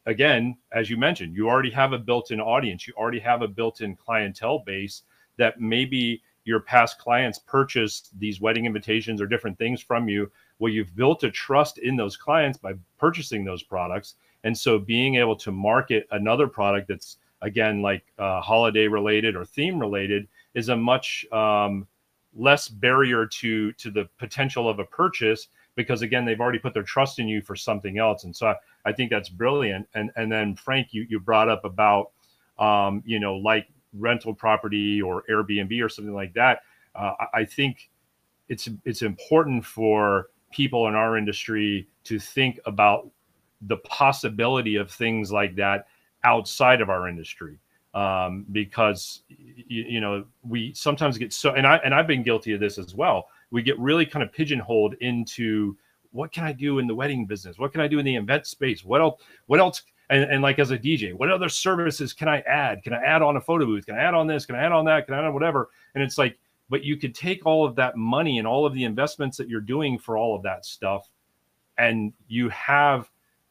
again 0.07 0.57
as 0.71 0.89
you 0.89 0.97
mentioned 0.97 1.35
you 1.35 1.47
already 1.47 1.69
have 1.69 1.93
a 1.93 1.99
built-in 1.99 2.41
audience. 2.41 2.87
You 2.87 2.93
already 2.97 3.19
have 3.19 3.43
a 3.43 3.47
built-in 3.47 3.95
clientele 3.95 4.59
base 4.65 5.03
that 5.37 5.61
maybe 5.61 6.23
your 6.45 6.61
past 6.61 6.97
clients 6.97 7.37
purchased 7.37 8.17
these 8.17 8.41
wedding 8.41 8.65
invitations 8.65 9.21
or 9.21 9.27
different 9.27 9.59
things 9.59 9.79
from 9.79 10.09
you. 10.09 10.31
Well 10.57 10.73
you've 10.73 10.95
built 10.95 11.23
a 11.23 11.29
trust 11.29 11.77
in 11.77 11.95
those 11.95 12.17
clients 12.17 12.57
by 12.57 12.73
purchasing 12.97 13.45
those 13.45 13.61
products 13.61 14.15
and 14.43 14.57
so 14.57 14.79
being 14.79 15.15
able 15.15 15.35
to 15.35 15.51
market 15.51 16.07
another 16.11 16.47
product 16.47 16.87
that's 16.87 17.17
again 17.41 17.81
like 17.81 18.03
uh, 18.17 18.41
holiday 18.41 18.87
related 18.87 19.35
or 19.35 19.45
theme 19.45 19.79
related 19.79 20.27
is 20.53 20.69
a 20.69 20.75
much 20.75 21.25
um, 21.31 21.87
less 22.35 22.67
barrier 22.67 23.25
to 23.25 23.71
to 23.73 23.91
the 23.91 24.07
potential 24.17 24.69
of 24.69 24.79
a 24.79 24.85
purchase 24.85 25.47
because 25.75 26.01
again 26.01 26.25
they've 26.25 26.41
already 26.41 26.59
put 26.59 26.73
their 26.73 26.83
trust 26.83 27.19
in 27.19 27.27
you 27.27 27.41
for 27.41 27.55
something 27.55 27.97
else. 27.97 28.23
And 28.23 28.35
so 28.35 28.47
i, 28.47 28.55
I 28.85 28.93
think 28.93 29.09
that's 29.09 29.29
brilliant. 29.29 29.87
And 29.93 30.11
and 30.15 30.31
then 30.31 30.55
frank 30.55 30.89
you 30.91 31.05
you 31.09 31.19
brought 31.19 31.49
up 31.49 31.65
about 31.65 32.11
um, 32.57 33.03
you 33.05 33.19
know 33.19 33.35
like 33.35 33.67
rental 33.93 34.33
property 34.33 35.01
or 35.01 35.23
airbnb 35.29 35.83
or 35.83 35.89
something 35.89 36.13
like 36.13 36.33
that. 36.33 36.61
Uh, 36.95 37.13
I, 37.19 37.39
I 37.39 37.45
think 37.45 37.89
it's 38.47 38.69
it's 38.85 39.01
important 39.01 39.65
for 39.65 40.29
people 40.51 40.87
in 40.87 40.95
our 40.95 41.17
industry 41.17 41.87
to 42.03 42.19
think 42.19 42.59
about 42.65 43.09
the 43.61 43.77
possibility 43.77 44.75
of 44.75 44.89
things 44.91 45.31
like 45.31 45.55
that 45.55 45.87
outside 46.23 46.81
of 46.81 46.89
our 46.89 47.07
industry 47.07 47.59
um, 47.93 48.45
because 48.51 49.23
you, 49.27 49.83
you, 49.87 50.01
know 50.01 50.25
we 50.43 50.73
sometimes 50.73 51.17
get 51.17 51.33
so 51.33 51.53
and 51.53 51.65
I 51.65 51.77
and 51.77 51.93
I've 51.93 52.07
been 52.07 52.23
guilty 52.23 52.53
of 52.53 52.59
this 52.59 52.77
as 52.77 52.93
well. 52.93 53.27
We 53.51 53.63
get 53.63 53.79
really 53.79 54.05
kind 54.05 54.21
of 54.21 54.31
pigeonholed 54.31 54.95
into 55.01 55.75
what 56.11 56.31
can 56.31 56.43
I 56.43 56.53
do 56.53 56.79
in 56.79 56.87
the 56.87 56.95
wedding 56.95 57.25
business? 57.25 57.57
What 57.57 57.71
can 57.71 57.81
I 57.81 57.87
do 57.87 57.99
in 57.99 58.05
the 58.05 58.15
event 58.15 58.45
space? 58.45 58.83
What 58.83 59.01
else? 59.01 59.21
What 59.47 59.59
else? 59.59 59.81
And, 60.11 60.23
and 60.23 60.41
like 60.41 60.57
as 60.57 60.71
a 60.71 60.77
DJ, 60.77 61.13
what 61.13 61.31
other 61.31 61.49
services 61.49 62.13
can 62.13 62.27
I 62.27 62.39
add? 62.41 62.83
Can 62.83 62.93
I 62.93 63.03
add 63.03 63.21
on 63.21 63.37
a 63.37 63.41
photo 63.41 63.65
booth? 63.65 63.85
Can 63.85 63.95
I 63.95 63.99
add 63.99 64.15
on 64.15 64.25
this? 64.25 64.45
Can 64.45 64.55
I 64.55 64.63
add 64.63 64.71
on 64.71 64.85
that? 64.85 65.05
Can 65.05 65.13
I 65.13 65.19
add 65.19 65.25
on 65.25 65.33
whatever? 65.33 65.69
And 65.93 66.03
it's 66.03 66.17
like, 66.17 66.37
but 66.67 66.83
you 66.83 66.97
could 66.97 67.13
take 67.13 67.45
all 67.45 67.65
of 67.65 67.75
that 67.75 67.95
money 67.95 68.39
and 68.39 68.47
all 68.47 68.65
of 68.65 68.73
the 68.73 68.83
investments 68.83 69.37
that 69.37 69.49
you're 69.49 69.61
doing 69.61 69.99
for 69.99 70.17
all 70.17 70.35
of 70.35 70.43
that 70.43 70.65
stuff, 70.65 71.09
and 71.77 72.13
you 72.27 72.49
have 72.49 73.09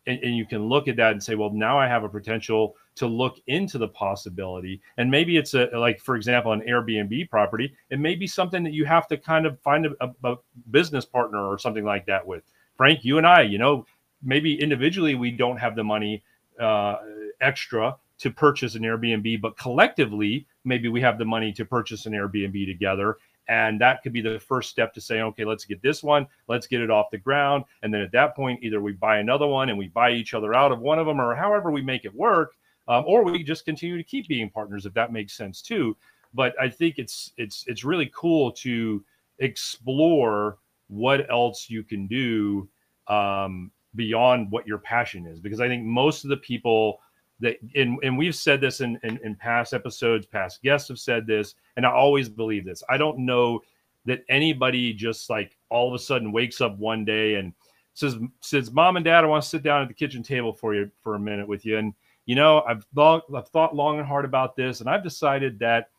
and, 0.09 0.19
and 0.25 0.37
you 0.37 0.47
can 0.47 0.69
look 0.69 0.88
at 0.88 0.97
that 0.97 1.12
and 1.12 1.23
say, 1.23 1.35
well, 1.35 1.50
now 1.50 1.79
I 1.79 1.87
have 1.87 2.03
a 2.03 2.09
potential 2.09 2.75
to 2.97 3.07
look 3.07 3.37
into 3.47 3.79
the 3.79 3.88
possibility. 3.88 4.81
And 4.97 5.11
maybe 5.11 5.37
it's 5.37 5.55
a 5.55 5.67
like, 5.75 6.00
for 6.00 6.17
example, 6.17 6.53
an 6.53 6.62
Airbnb 6.62 7.31
property. 7.31 7.75
It 7.91 8.00
may 8.00 8.15
be 8.15 8.27
something 8.27 8.65
that 8.65 8.73
you 8.73 8.85
have 8.87 9.07
to 9.09 9.17
kind 9.17 9.47
of 9.47 9.61
find 9.61 9.87
a, 9.87 9.91
a, 10.00 10.33
a 10.33 10.37
business 10.71 11.05
partner 11.05 11.47
or 11.47 11.59
something 11.59 11.85
like 11.85 12.07
that 12.07 12.27
with. 12.27 12.43
Frank, 12.77 13.05
you 13.05 13.19
and 13.19 13.27
I, 13.27 13.43
you 13.43 13.59
know, 13.59 13.85
maybe 14.23 14.61
individually 14.61 15.15
we 15.15 15.31
don't 15.31 15.59
have 15.59 15.77
the 15.77 15.85
money 15.85 16.23
uh, 16.59 16.97
extra 17.41 17.97
to 18.19 18.31
purchase 18.31 18.75
an 18.75 18.83
Airbnb, 18.83 19.41
but 19.41 19.57
collectively, 19.59 20.47
maybe 20.69 20.89
we 20.89 21.01
have 21.01 21.19
the 21.19 21.25
money 21.25 21.53
to 21.53 21.65
purchase 21.65 22.07
an 22.07 22.13
Airbnb 22.13 22.67
together. 22.67 23.17
And 23.49 23.81
that 23.81 24.03
could 24.03 24.13
be 24.13 24.21
the 24.21 24.39
first 24.39 24.69
step 24.69 24.93
to 24.93 25.01
say, 25.01 25.23
okay, 25.23 25.47
let's 25.47 25.65
get 25.65 25.81
this 25.81 26.03
one, 26.03 26.27
let's 26.49 26.67
get 26.67 26.83
it 26.83 26.91
off 26.91 27.11
the 27.11 27.17
ground. 27.17 27.65
And 27.83 27.93
then 27.93 28.03
at 28.03 28.13
that 28.13 28.37
point, 28.37 28.63
either 28.63 28.83
we 28.83 28.93
buy 28.93 29.19
another 29.19 29.47
one 29.47 29.71
and 29.71 29.79
we 29.79 29.89
buy 29.89 30.11
each 30.11 30.35
other 30.35 30.53
out 30.53 30.71
of 30.71 30.81
one 30.81 30.99
of 30.99 31.07
them, 31.07 31.19
or 31.19 31.35
however 31.35 31.71
we 31.71 31.81
make 31.81 32.05
it 32.05 32.15
work, 32.15 32.53
um, 32.89 33.05
or 33.07 33.25
we 33.25 33.43
just 33.43 33.65
continue 33.65 33.97
to 33.97 34.05
keep 34.05 34.29
being 34.29 34.51
partners 34.51 34.85
if 34.85 34.93
that 34.93 35.13
makes 35.13 35.33
sense 35.33 35.63
too. 35.63 35.97
But 36.35 36.55
I 36.61 36.69
think 36.69 36.99
it's 36.99 37.33
it's 37.39 37.65
it's 37.67 37.85
really 37.85 38.11
cool 38.15 38.53
to 38.53 39.03
explore 39.39 40.59
what 40.89 41.31
else 41.31 41.71
you 41.71 41.83
can 41.83 42.07
do 42.07 42.69
um, 43.07 43.71
beyond 43.95 44.51
what 44.51 44.67
your 44.67 44.79
passion 44.79 45.27
is, 45.27 45.41
because 45.41 45.61
I 45.61 45.69
think 45.69 45.85
most 45.85 46.25
of 46.25 46.29
the 46.29 46.37
people 46.37 47.01
that 47.40 47.57
and, 47.75 47.99
and 48.02 48.16
we've 48.16 48.35
said 48.35 48.61
this 48.61 48.80
in, 48.80 48.99
in, 49.02 49.18
in 49.25 49.35
past 49.35 49.73
episodes 49.73 50.26
past 50.26 50.62
guests 50.62 50.88
have 50.88 50.99
said 50.99 51.26
this 51.26 51.54
and 51.76 51.87
i 51.87 51.90
always 51.90 52.28
believe 52.28 52.64
this. 52.64 52.83
I 52.88 52.97
don't 52.97 53.18
know 53.18 53.61
that 54.07 54.25
anybody 54.28 54.92
just 54.92 55.30
like 55.30 55.57
all 55.71 55.88
of 55.88 55.95
a 55.95 56.02
sudden 56.02 56.33
wakes 56.33 56.61
up 56.61 56.78
one 56.78 57.04
day 57.04 57.35
and 57.35 57.52
says 57.95 58.16
says 58.40 58.71
mom 58.71 58.97
and 58.97 59.04
dad 59.04 59.25
i 59.25 59.26
want 59.26 59.42
to 59.42 59.49
sit 59.49 59.62
down 59.62 59.83
at 59.83 59.88
the 59.88 59.95
kitchen 59.95 60.23
table 60.23 60.52
for 60.52 60.75
you 60.75 60.90
for 61.02 61.14
a 61.14 61.21
minute 61.21 61.47
with 61.47 61.64
you. 61.64 61.78
And 61.78 61.95
you 62.26 62.35
know 62.35 62.62
i've 62.66 62.85
thought 62.95 63.25
i've 63.35 63.49
thought 63.49 63.75
long 63.75 63.99
and 63.99 64.07
hard 64.07 64.25
about 64.25 64.54
this 64.54 64.80
and 64.80 64.88
i've 64.88 65.02
decided 65.02 65.59
that 65.61 65.90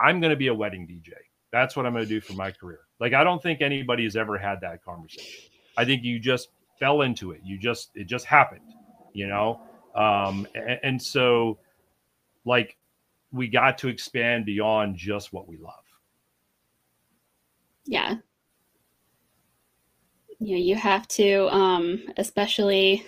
i'm 0.00 0.20
going 0.20 0.30
to 0.30 0.36
be 0.36 0.46
a 0.46 0.54
wedding 0.54 0.86
dj 0.86 1.12
that's 1.50 1.76
what 1.76 1.84
i'm 1.86 1.92
going 1.92 2.04
to 2.04 2.08
do 2.08 2.20
for 2.20 2.34
my 2.34 2.50
career. 2.50 2.80
Like 3.00 3.12
i 3.12 3.24
don't 3.24 3.42
think 3.42 3.60
anybody 3.60 4.04
has 4.04 4.16
ever 4.16 4.38
had 4.38 4.60
that 4.60 4.84
conversation. 4.84 5.50
I 5.76 5.84
think 5.84 6.04
you 6.04 6.18
just 6.18 6.50
fell 6.78 7.02
into 7.02 7.32
it. 7.32 7.40
You 7.44 7.58
just 7.58 7.90
it 7.94 8.04
just 8.04 8.26
happened 8.26 8.74
you 9.14 9.26
know 9.26 9.60
um, 9.94 10.46
and, 10.54 10.78
and 10.82 11.02
so, 11.02 11.58
like, 12.44 12.76
we 13.32 13.48
got 13.48 13.78
to 13.78 13.88
expand 13.88 14.46
beyond 14.46 14.96
just 14.96 15.32
what 15.32 15.48
we 15.48 15.56
love. 15.56 15.74
Yeah. 17.86 18.16
Yeah, 20.40 20.56
you 20.56 20.74
have 20.76 21.08
to, 21.08 21.48
um, 21.54 22.02
especially 22.16 23.04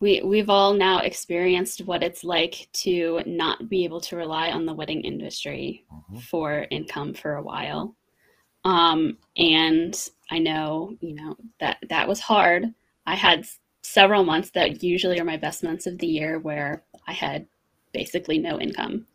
we 0.00 0.20
we've 0.22 0.50
all 0.50 0.74
now 0.74 1.00
experienced 1.00 1.86
what 1.86 2.02
it's 2.02 2.22
like 2.22 2.68
to 2.72 3.22
not 3.26 3.68
be 3.68 3.84
able 3.84 4.00
to 4.02 4.16
rely 4.16 4.50
on 4.50 4.66
the 4.66 4.74
wedding 4.74 5.00
industry 5.02 5.84
mm-hmm. 5.92 6.18
for 6.18 6.66
income 6.70 7.14
for 7.14 7.36
a 7.36 7.42
while. 7.42 7.96
Um, 8.64 9.16
and 9.36 9.96
I 10.30 10.38
know, 10.38 10.96
you 11.00 11.14
know, 11.14 11.36
that 11.60 11.78
that 11.88 12.08
was 12.08 12.20
hard. 12.20 12.66
I 13.06 13.14
had 13.14 13.46
several 13.86 14.24
months 14.24 14.50
that 14.50 14.82
usually 14.82 15.20
are 15.20 15.24
my 15.24 15.36
best 15.36 15.62
months 15.62 15.86
of 15.86 15.98
the 15.98 16.06
year 16.06 16.38
where 16.40 16.82
I 17.06 17.12
had 17.12 17.46
basically 17.92 18.38
no 18.38 18.58
income. 18.60 19.06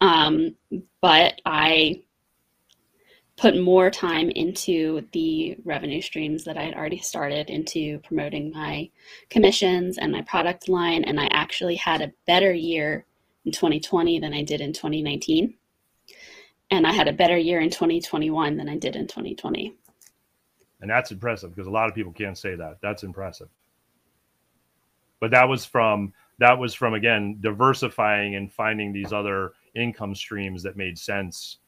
Um, 0.00 0.56
but 1.02 1.40
I 1.44 2.02
put 3.36 3.60
more 3.60 3.90
time 3.90 4.30
into 4.30 5.06
the 5.12 5.56
revenue 5.64 6.00
streams 6.00 6.44
that 6.44 6.56
I 6.56 6.62
had 6.62 6.74
already 6.74 6.98
started 6.98 7.50
into 7.50 7.98
promoting 8.00 8.52
my 8.52 8.90
commissions 9.28 9.98
and 9.98 10.10
my 10.10 10.22
product 10.22 10.68
line. 10.68 11.04
And 11.04 11.20
I 11.20 11.28
actually 11.30 11.76
had 11.76 12.00
a 12.00 12.12
better 12.26 12.52
year 12.52 13.04
in 13.44 13.52
2020 13.52 14.18
than 14.18 14.32
I 14.32 14.42
did 14.42 14.62
in 14.62 14.72
2019. 14.72 15.54
And 16.70 16.86
I 16.86 16.92
had 16.92 17.08
a 17.08 17.12
better 17.12 17.36
year 17.36 17.60
in 17.60 17.70
2021 17.70 18.56
than 18.56 18.68
I 18.68 18.76
did 18.76 18.96
in 18.96 19.06
2020. 19.06 19.74
And 20.80 20.90
that's 20.90 21.10
impressive 21.10 21.54
because 21.54 21.66
a 21.66 21.70
lot 21.70 21.88
of 21.88 21.94
people 21.94 22.12
can't 22.12 22.38
say 22.38 22.54
that. 22.54 22.78
That's 22.80 23.02
impressive 23.02 23.48
but 25.20 25.30
that 25.30 25.48
was 25.48 25.64
from 25.64 26.12
that 26.38 26.58
was 26.58 26.74
from 26.74 26.94
again 26.94 27.38
diversifying 27.40 28.34
and 28.34 28.50
finding 28.50 28.92
these 28.92 29.12
other 29.12 29.52
income 29.74 30.14
streams 30.14 30.62
that 30.62 30.76
made 30.76 30.98
sense 30.98 31.58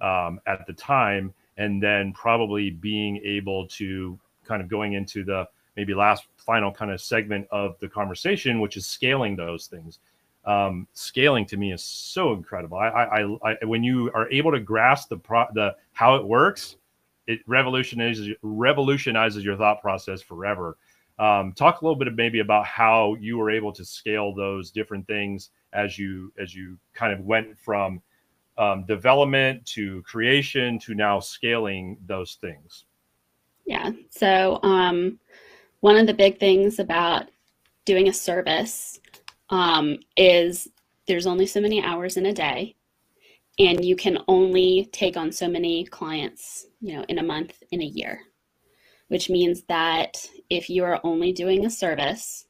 um, 0.00 0.40
at 0.46 0.66
the 0.66 0.72
time. 0.72 1.32
And 1.58 1.82
then 1.82 2.12
probably 2.14 2.70
being 2.70 3.18
able 3.18 3.68
to 3.68 4.18
kind 4.44 4.62
of 4.62 4.68
going 4.68 4.94
into 4.94 5.22
the 5.22 5.46
maybe 5.76 5.94
last 5.94 6.26
final 6.38 6.72
kind 6.72 6.90
of 6.90 7.00
segment 7.00 7.46
of 7.50 7.78
the 7.78 7.88
conversation 7.88 8.60
which 8.60 8.76
is 8.76 8.86
scaling 8.86 9.36
those 9.36 9.66
things. 9.66 10.00
Um, 10.44 10.88
scaling 10.92 11.46
to 11.46 11.56
me 11.56 11.72
is 11.72 11.84
so 11.84 12.32
incredible. 12.32 12.78
I, 12.78 12.88
I, 12.88 13.50
I 13.50 13.64
when 13.64 13.84
you 13.84 14.10
are 14.12 14.28
able 14.30 14.50
to 14.50 14.60
grasp 14.60 15.10
the 15.10 15.18
pro 15.18 15.44
the 15.54 15.76
how 15.92 16.16
it 16.16 16.24
works 16.24 16.76
it 17.26 17.40
revolutionizes 17.46 18.34
revolutionizes 18.42 19.44
your 19.44 19.56
thought 19.56 19.80
process 19.80 20.20
forever 20.20 20.76
Um, 21.22 21.52
talk 21.52 21.80
a 21.80 21.84
little 21.84 21.98
bit 21.98 22.08
of 22.08 22.16
maybe 22.16 22.40
about 22.40 22.66
how 22.66 23.14
you 23.20 23.38
were 23.38 23.48
able 23.48 23.70
to 23.74 23.84
scale 23.84 24.34
those 24.34 24.72
different 24.72 25.06
things 25.06 25.50
as 25.72 25.96
you 25.96 26.32
as 26.36 26.52
you 26.52 26.76
kind 26.94 27.12
of 27.12 27.20
went 27.20 27.56
from 27.56 28.02
um, 28.58 28.84
development 28.86 29.64
to 29.66 30.02
creation 30.02 30.80
to 30.80 30.94
now 30.94 31.20
scaling 31.20 31.96
those 32.06 32.38
things. 32.40 32.86
Yeah. 33.66 33.92
So 34.10 34.58
um, 34.64 35.20
one 35.78 35.96
of 35.96 36.08
the 36.08 36.14
big 36.14 36.40
things 36.40 36.80
about 36.80 37.26
doing 37.84 38.08
a 38.08 38.12
service 38.12 38.98
um, 39.50 39.98
is 40.16 40.68
there's 41.06 41.28
only 41.28 41.46
so 41.46 41.60
many 41.60 41.84
hours 41.84 42.16
in 42.16 42.26
a 42.26 42.32
day 42.32 42.74
and 43.60 43.84
you 43.84 43.94
can 43.94 44.18
only 44.26 44.88
take 44.92 45.16
on 45.16 45.30
so 45.30 45.46
many 45.46 45.84
clients 45.84 46.66
you 46.80 46.96
know 46.96 47.04
in 47.08 47.18
a 47.18 47.22
month 47.22 47.62
in 47.70 47.82
a 47.82 47.86
year 47.86 48.22
which 49.12 49.28
means 49.28 49.62
that 49.68 50.26
if 50.48 50.70
you 50.70 50.84
are 50.84 50.98
only 51.04 51.32
doing 51.32 51.66
a 51.66 51.70
service 51.70 52.46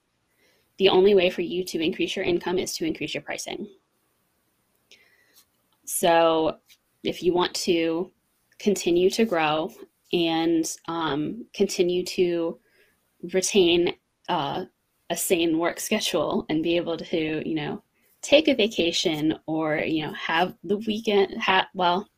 the 0.79 0.89
only 0.89 1.15
way 1.15 1.29
for 1.29 1.43
you 1.43 1.65
to 1.65 1.81
increase 1.81 2.17
your 2.17 2.25
income 2.25 2.59
is 2.59 2.75
to 2.77 2.85
increase 2.85 3.15
your 3.15 3.23
pricing. 3.23 3.69
So 5.85 6.57
if 7.03 7.23
you 7.23 7.33
want 7.33 7.55
to 7.71 8.11
continue 8.59 9.11
to 9.11 9.25
grow 9.25 9.73
and 10.13 10.65
um, 10.89 11.47
continue 11.53 12.05
to 12.05 12.59
retain 13.33 13.95
uh, 14.29 14.65
a 15.11 15.17
sane 15.17 15.59
work 15.59 15.81
schedule 15.89 16.47
and 16.49 16.63
be 16.63 16.77
able 16.77 16.97
to 16.97 17.49
you 17.49 17.55
know 17.55 17.83
take 18.23 18.49
a 18.49 18.55
vacation 18.55 19.37
or 19.47 19.79
you 19.79 20.07
know 20.07 20.13
have 20.15 20.55
the 20.63 20.79
weekend 20.79 21.41
have 21.41 21.67
well 21.75 22.09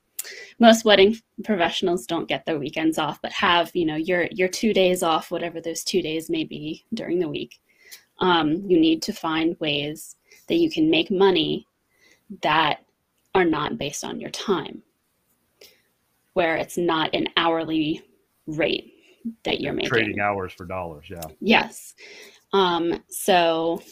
most 0.59 0.85
wedding 0.85 1.17
professionals 1.45 2.07
don't 2.07 2.29
get 2.29 2.45
their 2.47 2.59
weekends 2.59 2.99
off 2.99 3.21
but 3.23 3.33
have 3.33 3.71
you 3.75 3.85
know 3.85 3.97
your 3.97 4.29
your 4.33 4.49
two 4.49 4.73
days 4.73 5.03
off 5.03 5.31
whatever 5.31 5.61
those 5.61 5.85
two 5.85 6.03
days 6.03 6.31
may 6.31 6.45
be 6.45 6.85
during 6.95 7.19
the 7.19 7.29
week. 7.29 7.61
Um, 8.21 8.63
you 8.67 8.79
need 8.79 9.03
to 9.03 9.13
find 9.13 9.59
ways 9.59 10.17
that 10.49 10.57
you 10.57 10.71
can 10.71 10.89
make 10.89 11.11
money 11.11 11.67
that 12.43 12.85
are 13.35 13.45
not 13.45 13.77
based 13.77 14.05
on 14.05 14.21
your 14.21 14.31
time 14.31 14.83
where 16.35 16.57
it's 16.57 16.77
not 16.77 17.15
an 17.15 17.29
hourly 17.37 18.03
rate 18.47 18.93
that 19.45 19.61
you're 19.61 19.73
making. 19.73 19.91
Trading 19.91 20.21
hours 20.21 20.53
for 20.53 20.65
dollars 20.65 21.07
yeah. 21.09 21.23
Yes. 21.41 21.95
Um, 22.53 23.03
so 23.09 23.83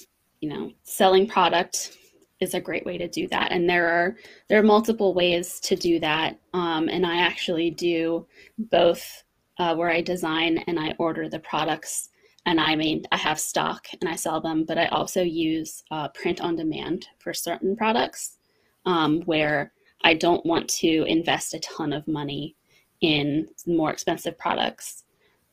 you 0.41 0.49
know 0.49 0.73
selling 0.83 1.27
product 1.27 1.97
is 2.43 2.55
a 2.55 2.61
great 2.61 2.85
way 2.85 2.99
to 2.99 3.09
do 3.09 3.27
that. 3.29 3.53
And 3.53 3.69
there 3.69 3.89
are 3.89 4.17
there 4.49 4.59
are 4.59 4.65
multiple 4.65 5.15
ways 5.15 5.61
to 5.61 5.77
do 5.77 5.99
that. 6.01 6.39
Um, 6.53 6.89
and 6.89 7.07
i 7.07 7.17
actually 7.17 7.71
do 7.71 8.27
both 8.59 9.25
uh, 9.59 9.75
where 9.75 9.91
i 9.91 10.01
design 10.01 10.59
and 10.67 10.79
i 10.79 10.95
order 10.99 11.29
the 11.29 11.39
products. 11.41 12.11
And 12.47 12.61
i 12.61 12.75
mean 12.77 13.05
i 13.13 13.17
have 13.17 13.39
stock 13.39 13.87
and 14.01 14.11
i 14.11 14.17
sell 14.17 14.41
them 14.41 14.65
but 14.65 14.77
i 14.77 14.87
also 14.87 15.23
use 15.23 15.85
uh, 15.91 16.09
print 16.09 16.41
on 16.41 16.57
demand 16.57 17.07
for 17.19 17.33
certain 17.33 17.77
products 17.77 18.39
um, 18.85 19.23
where 19.23 19.73
i 20.03 20.13
don't 20.13 20.45
want 20.45 20.69
to 20.83 21.05
invest 21.05 21.55
a 21.55 21.61
ton 21.61 21.93
of 21.93 22.09
money 22.09 22.57
in 23.03 23.49
more 23.67 23.91
expensive 23.91 24.39
products. 24.39 25.05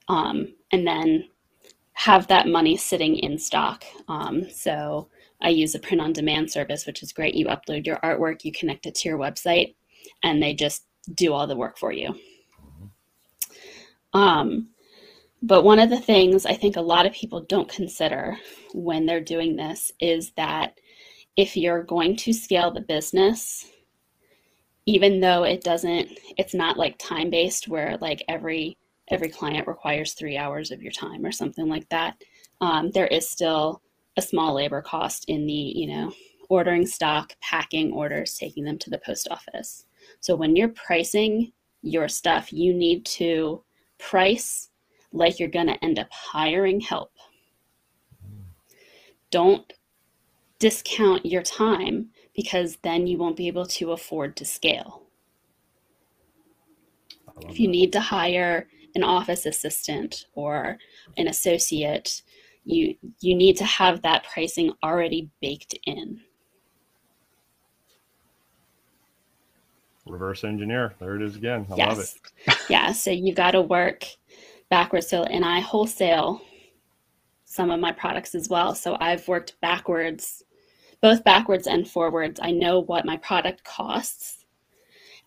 Um, 0.08 0.54
and 0.72 0.88
then 0.88 1.28
have 1.94 2.28
that 2.28 2.48
money 2.48 2.78
sitting 2.78 3.18
in 3.18 3.38
stock. 3.38 3.84
Um, 4.08 4.50
so 4.50 5.10
I 5.42 5.50
use 5.50 5.76
a 5.76 5.80
print 5.80 6.02
on 6.02 6.14
demand 6.14 6.52
service, 6.52 6.86
which 6.86 7.02
is 7.02 7.14
great. 7.14 7.36
You 7.36 7.48
upload 7.48 7.86
your 7.86 7.98
artwork, 7.98 8.44
you 8.44 8.52
connect 8.52 8.86
it 8.86 8.96
to 8.96 9.10
your 9.10 9.18
website, 9.18 9.76
and 10.24 10.42
they 10.42 10.54
just 10.54 10.86
do 11.14 11.34
all 11.34 11.48
the 11.48 11.56
work 11.56 11.78
for 11.78 11.92
you. 11.92 12.14
Um, 14.14 14.70
but 15.42 15.64
one 15.64 15.80
of 15.80 15.90
the 15.90 16.00
things 16.00 16.46
I 16.46 16.54
think 16.54 16.76
a 16.76 16.82
lot 16.82 17.06
of 17.06 17.14
people 17.14 17.42
don't 17.42 17.70
consider 17.70 18.38
when 18.74 19.06
they're 19.06 19.22
doing 19.22 19.56
this 19.56 19.92
is 20.00 20.32
that 20.36 20.78
if 21.38 21.56
you're 21.56 21.84
going 21.84 22.18
to 22.18 22.34
scale 22.34 22.72
the 22.72 22.82
business, 22.82 23.66
even 24.86 25.22
though 25.22 25.44
it 25.44 25.64
doesn't, 25.64 26.10
it's 26.38 26.54
not 26.54 26.78
like 26.78 26.98
time 26.98 27.30
based 27.30 27.68
where 27.68 27.98
like 28.02 28.24
every 28.28 28.78
every 29.12 29.30
client 29.30 29.68
requires 29.68 30.14
three 30.14 30.38
hours 30.38 30.72
of 30.72 30.84
your 30.84 30.92
time 30.92 31.26
or 31.26 31.32
something 31.32 31.68
like 31.68 31.88
that. 31.90 32.22
Um, 32.62 32.92
there 32.92 33.08
is 33.08 33.30
still 33.30 33.82
a 34.20 34.22
small 34.22 34.54
labor 34.54 34.82
cost 34.82 35.26
in 35.28 35.46
the, 35.46 35.54
you 35.54 35.88
know, 35.88 36.12
ordering 36.50 36.86
stock, 36.86 37.34
packing 37.42 37.92
orders, 37.94 38.38
taking 38.38 38.66
them 38.66 38.78
to 38.78 38.90
the 38.90 38.98
post 39.00 39.28
office. 39.32 39.86
So 40.20 40.36
when 40.36 40.56
you're 40.56 40.70
pricing 40.70 41.54
your 41.82 42.10
stuff, 42.10 42.52
you 42.52 42.74
need 42.74 43.06
to 43.06 43.64
price 43.98 44.70
like 45.14 45.40
you're 45.40 45.50
going 45.50 45.68
to 45.68 45.84
end 45.84 45.98
up 45.98 46.10
hiring 46.12 46.82
help. 46.82 47.12
Don't 49.32 49.72
discount 50.60 51.26
your 51.26 51.44
time 51.44 52.10
because 52.36 52.78
then 52.84 53.08
you 53.08 53.18
won't 53.18 53.38
be 53.38 53.48
able 53.48 53.66
to 53.66 53.94
afford 53.94 54.36
to 54.36 54.46
scale. 54.46 55.04
If 57.48 57.58
you 57.58 57.68
that. 57.68 57.72
need 57.72 57.94
to 57.94 58.02
hire 58.02 58.68
an 58.96 59.04
office 59.04 59.46
assistant 59.46 60.26
or 60.34 60.78
an 61.18 61.28
associate, 61.28 62.22
you 62.70 62.96
you 63.20 63.36
need 63.36 63.58
to 63.58 63.66
have 63.66 64.02
that 64.04 64.26
pricing 64.32 64.72
already 64.84 65.30
baked 65.42 65.78
in. 65.86 66.22
Reverse 70.06 70.44
engineer. 70.44 70.94
There 71.00 71.16
it 71.16 71.22
is 71.22 71.36
again. 71.36 71.68
I 71.72 71.76
yes. 71.76 71.88
love 71.90 72.00
it 72.00 72.58
yeah 72.70 72.92
so 72.92 73.12
you 73.12 73.34
got 73.34 73.52
to 73.52 73.62
work 73.62 74.06
backwards. 74.70 75.08
So 75.08 75.24
and 75.24 75.44
i 75.44 75.60
wholesale 75.60 76.42
some 77.46 77.72
of 77.72 77.80
my 77.80 77.92
products 77.92 78.36
as 78.36 78.48
well. 78.48 78.76
So 78.76 78.96
i've 79.00 79.28
worked 79.28 79.60
backwards 79.62 80.44
both 81.02 81.24
backwards 81.24 81.66
and 81.66 81.88
forwards. 81.88 82.42
I 82.44 82.52
know 82.52 82.82
what 82.82 83.06
my 83.06 83.18
product 83.18 83.64
costs 83.64 84.46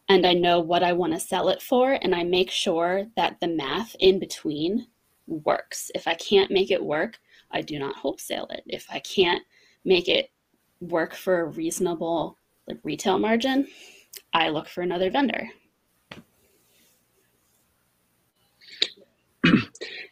and 0.08 0.26
i 0.26 0.32
know 0.32 0.58
what 0.60 0.82
i 0.82 0.92
want 0.92 1.12
to 1.12 1.20
sell 1.20 1.48
it 1.48 1.62
for 1.62 1.92
and 2.02 2.12
i 2.14 2.24
make 2.24 2.50
sure 2.50 3.06
that 3.16 3.38
the 3.40 3.46
math 3.48 3.94
in 4.00 4.18
between 4.18 4.86
works. 5.26 5.90
If 5.94 6.06
i 6.06 6.14
can't 6.14 6.50
make 6.50 6.70
it 6.70 6.84
work 6.84 7.18
I 7.52 7.62
do 7.62 7.78
not 7.78 7.96
wholesale 7.96 8.46
it. 8.50 8.62
If 8.66 8.86
I 8.90 8.98
can't 9.00 9.42
make 9.84 10.08
it 10.08 10.30
work 10.80 11.14
for 11.14 11.40
a 11.40 11.44
reasonable 11.46 12.38
like 12.66 12.78
retail 12.84 13.18
margin, 13.18 13.66
I 14.32 14.48
look 14.50 14.68
for 14.68 14.82
another 14.82 15.10
vendor. 15.10 15.48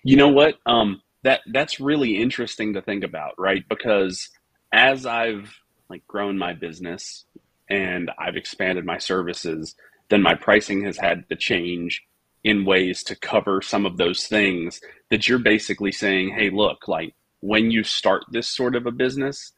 You 0.03 0.17
know 0.17 0.29
what? 0.29 0.55
Um, 0.65 1.03
that 1.25 1.41
that's 1.53 1.79
really 1.79 2.17
interesting 2.17 2.73
to 2.75 2.83
think 2.83 3.05
about, 3.05 3.35
right? 3.39 3.63
Because 3.69 4.31
as 4.73 5.05
I've 5.05 5.55
like 5.91 6.07
grown 6.07 6.39
my 6.39 6.55
business 6.55 7.27
and 7.69 8.11
I've 8.19 8.37
expanded 8.37 8.87
my 8.87 8.99
services, 8.99 9.75
then 10.09 10.23
my 10.23 10.35
pricing 10.35 10.85
has 10.85 10.97
had 10.97 11.29
to 11.29 11.37
change 11.37 12.03
in 12.43 12.65
ways 12.65 13.03
to 13.05 13.17
cover 13.17 13.61
some 13.61 13.85
of 13.85 13.99
those 13.99 14.27
things 14.27 14.81
that 15.11 15.29
you're 15.29 15.39
basically 15.39 15.93
saying, 15.93 16.35
hey, 16.35 16.49
look, 16.49 16.89
like 16.89 17.15
when 17.41 17.71
you 17.71 17.83
start 17.83 18.25
this 18.31 18.49
sort 18.49 18.77
of 18.77 18.87
a 18.87 18.93
business, 18.93 19.53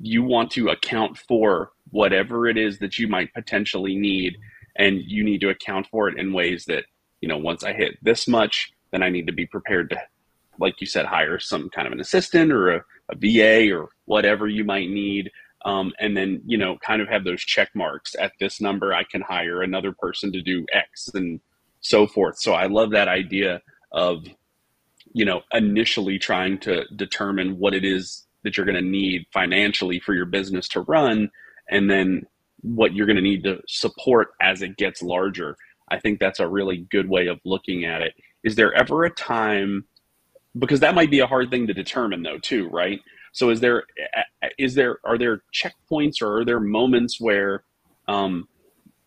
you 0.00 0.22
want 0.22 0.50
to 0.52 0.68
account 0.68 1.18
for 1.18 1.70
whatever 1.90 2.46
it 2.46 2.56
is 2.56 2.78
that 2.78 2.98
you 2.98 3.08
might 3.08 3.32
potentially 3.34 3.96
need. 3.96 4.36
And 4.76 5.00
you 5.06 5.22
need 5.22 5.40
to 5.42 5.50
account 5.50 5.86
for 5.88 6.08
it 6.08 6.18
in 6.18 6.32
ways 6.32 6.64
that, 6.64 6.84
you 7.20 7.28
know, 7.28 7.38
once 7.38 7.62
I 7.62 7.72
hit 7.72 7.96
this 8.02 8.26
much, 8.26 8.72
then 8.90 9.02
I 9.02 9.08
need 9.08 9.26
to 9.28 9.32
be 9.32 9.46
prepared 9.46 9.90
to, 9.90 9.98
like 10.58 10.80
you 10.80 10.86
said, 10.86 11.06
hire 11.06 11.38
some 11.38 11.70
kind 11.70 11.86
of 11.86 11.92
an 11.92 12.00
assistant 12.00 12.50
or 12.50 12.70
a, 12.70 12.84
a 13.10 13.16
VA 13.16 13.72
or 13.72 13.90
whatever 14.06 14.48
you 14.48 14.64
might 14.64 14.88
need. 14.88 15.30
Um, 15.64 15.92
and 16.00 16.16
then, 16.16 16.42
you 16.44 16.58
know, 16.58 16.76
kind 16.84 17.00
of 17.00 17.08
have 17.08 17.24
those 17.24 17.40
check 17.40 17.70
marks 17.74 18.14
at 18.18 18.32
this 18.40 18.60
number, 18.60 18.92
I 18.92 19.04
can 19.04 19.22
hire 19.22 19.62
another 19.62 19.92
person 19.92 20.32
to 20.32 20.42
do 20.42 20.66
X 20.72 21.08
and 21.14 21.40
so 21.80 22.06
forth. 22.06 22.38
So 22.38 22.52
I 22.52 22.66
love 22.66 22.90
that 22.90 23.08
idea 23.08 23.62
of 23.92 24.24
you 25.14 25.24
know, 25.24 25.40
initially 25.52 26.18
trying 26.18 26.58
to 26.58 26.84
determine 26.96 27.58
what 27.58 27.72
it 27.72 27.84
is 27.84 28.26
that 28.42 28.56
you're 28.56 28.66
going 28.66 28.76
to 28.76 28.82
need 28.82 29.24
financially 29.32 29.98
for 29.98 30.12
your 30.12 30.26
business 30.26 30.68
to 30.68 30.80
run, 30.82 31.30
and 31.70 31.88
then 31.88 32.26
what 32.60 32.94
you're 32.94 33.06
going 33.06 33.16
to 33.16 33.22
need 33.22 33.44
to 33.44 33.58
support 33.66 34.28
as 34.42 34.60
it 34.60 34.76
gets 34.76 35.02
larger. 35.02 35.56
I 35.88 35.98
think 36.00 36.18
that's 36.18 36.40
a 36.40 36.48
really 36.48 36.86
good 36.90 37.08
way 37.08 37.28
of 37.28 37.38
looking 37.44 37.84
at 37.84 38.02
it. 38.02 38.14
Is 38.42 38.56
there 38.56 38.74
ever 38.74 39.04
a 39.04 39.10
time, 39.10 39.84
because 40.58 40.80
that 40.80 40.94
might 40.94 41.10
be 41.10 41.20
a 41.20 41.26
hard 41.26 41.50
thing 41.50 41.66
to 41.68 41.74
determine 41.74 42.22
though, 42.22 42.38
too, 42.38 42.68
right? 42.68 43.00
So 43.32 43.50
is 43.50 43.60
there, 43.60 43.84
is 44.58 44.74
there, 44.74 44.98
are 45.04 45.18
there 45.18 45.42
checkpoints 45.52 46.22
or 46.22 46.38
are 46.38 46.44
there 46.44 46.60
moments 46.60 47.20
where 47.20 47.64
um, 48.08 48.48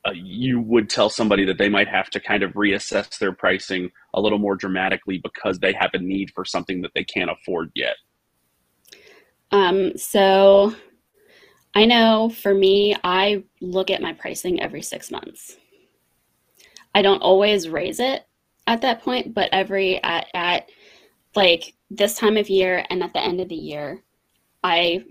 uh, 0.08 0.12
you 0.14 0.60
would 0.62 0.90
tell 0.90 1.10
somebody 1.10 1.44
that 1.46 1.58
they 1.58 1.70
might 1.70 1.88
have 1.88 2.10
to 2.12 2.20
kind 2.20 2.44
of 2.44 2.54
reassess 2.54 3.18
their 3.20 3.34
pricing 3.34 3.92
a 4.14 4.22
little 4.22 4.40
more 4.40 4.56
dramatically 4.56 5.20
because 5.20 5.60
they 5.60 5.74
have 5.74 5.92
a 5.94 6.00
need 6.00 6.32
for 6.34 6.46
something 6.46 6.82
that 6.82 6.92
they 6.96 7.04
can't 7.04 7.30
afford 7.30 7.72
yet? 7.76 7.96
Um, 9.52 9.98
so 9.98 10.76
I 11.76 11.86
know 11.86 12.30
for 12.30 12.54
me, 12.54 12.96
I 13.04 13.44
look 13.62 13.92
at 13.92 14.02
my 14.02 14.14
pricing 14.14 14.62
every 14.62 14.82
six 14.82 15.12
months. 15.12 15.58
I 16.96 17.02
don't 17.02 17.22
always 17.22 17.70
raise 17.70 18.00
it 18.00 18.26
at 18.66 18.82
that 18.82 19.02
point, 19.02 19.34
but 19.34 19.50
every 19.52 20.02
at, 20.04 20.28
at 20.34 20.70
like 21.36 21.76
this 21.92 22.16
time 22.16 22.38
of 22.38 22.50
year 22.50 22.86
and 22.90 23.04
at 23.04 23.14
the 23.14 23.24
end 23.24 23.40
of 23.40 23.50
the 23.50 23.56
year, 23.56 24.04
I 24.64 25.04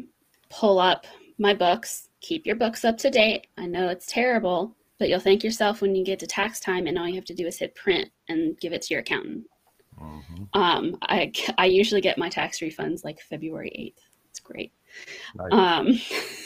pull 0.51 0.79
up 0.79 1.07
my 1.39 1.55
books, 1.55 2.09
keep 2.21 2.47
your 2.47 2.57
books 2.57 2.85
up 2.85 2.99
to 2.99 3.11
date. 3.11 3.47
I 3.57 3.67
know 3.67 3.89
it's 3.89 4.07
terrible, 4.07 4.77
but 4.99 5.09
you'll 5.09 5.21
thank 5.21 5.45
yourself 5.45 5.81
when 5.81 5.95
you 5.95 6.05
get 6.05 6.19
to 6.21 6.27
tax 6.27 6.61
time 6.61 6.87
and 6.87 6.99
all 6.99 7.09
you 7.09 7.15
have 7.15 7.25
to 7.27 7.35
do 7.35 7.47
is 7.47 7.59
hit 7.59 7.75
print 7.75 8.09
and 8.29 8.59
give 8.61 8.73
it 8.73 8.83
to 8.83 8.95
your 8.95 9.01
accountant. 9.01 9.45
Mm-hmm. 10.01 10.59
Um, 10.59 10.97
I, 11.03 11.33
I 11.59 11.67
usually 11.67 12.01
get 12.01 12.19
my 12.19 12.29
tax 12.29 12.61
refunds 12.61 13.05
like 13.05 13.21
February 13.21 13.95
8th. 13.97 14.03
It's 14.31 14.41
great. 14.41 14.73
Nice. 15.35 15.53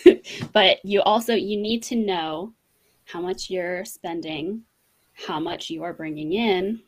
Um, 0.07 0.21
but 0.53 0.85
you 0.85 1.03
also, 1.03 1.35
you 1.35 1.57
need 1.57 1.83
to 1.85 1.97
know 1.97 2.53
how 3.05 3.21
much 3.21 3.51
you're 3.51 3.85
spending, 3.85 4.63
how 5.15 5.41
much 5.41 5.71
you 5.71 5.83
are 5.83 5.93
bringing 5.93 6.33
in, 6.33 6.81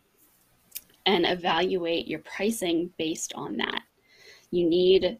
and 1.06 1.26
evaluate 1.26 2.06
your 2.06 2.20
pricing 2.20 2.90
based 2.96 3.32
on 3.34 3.56
that. 3.56 3.82
You 4.50 4.68
need, 4.68 5.04
it, 5.04 5.18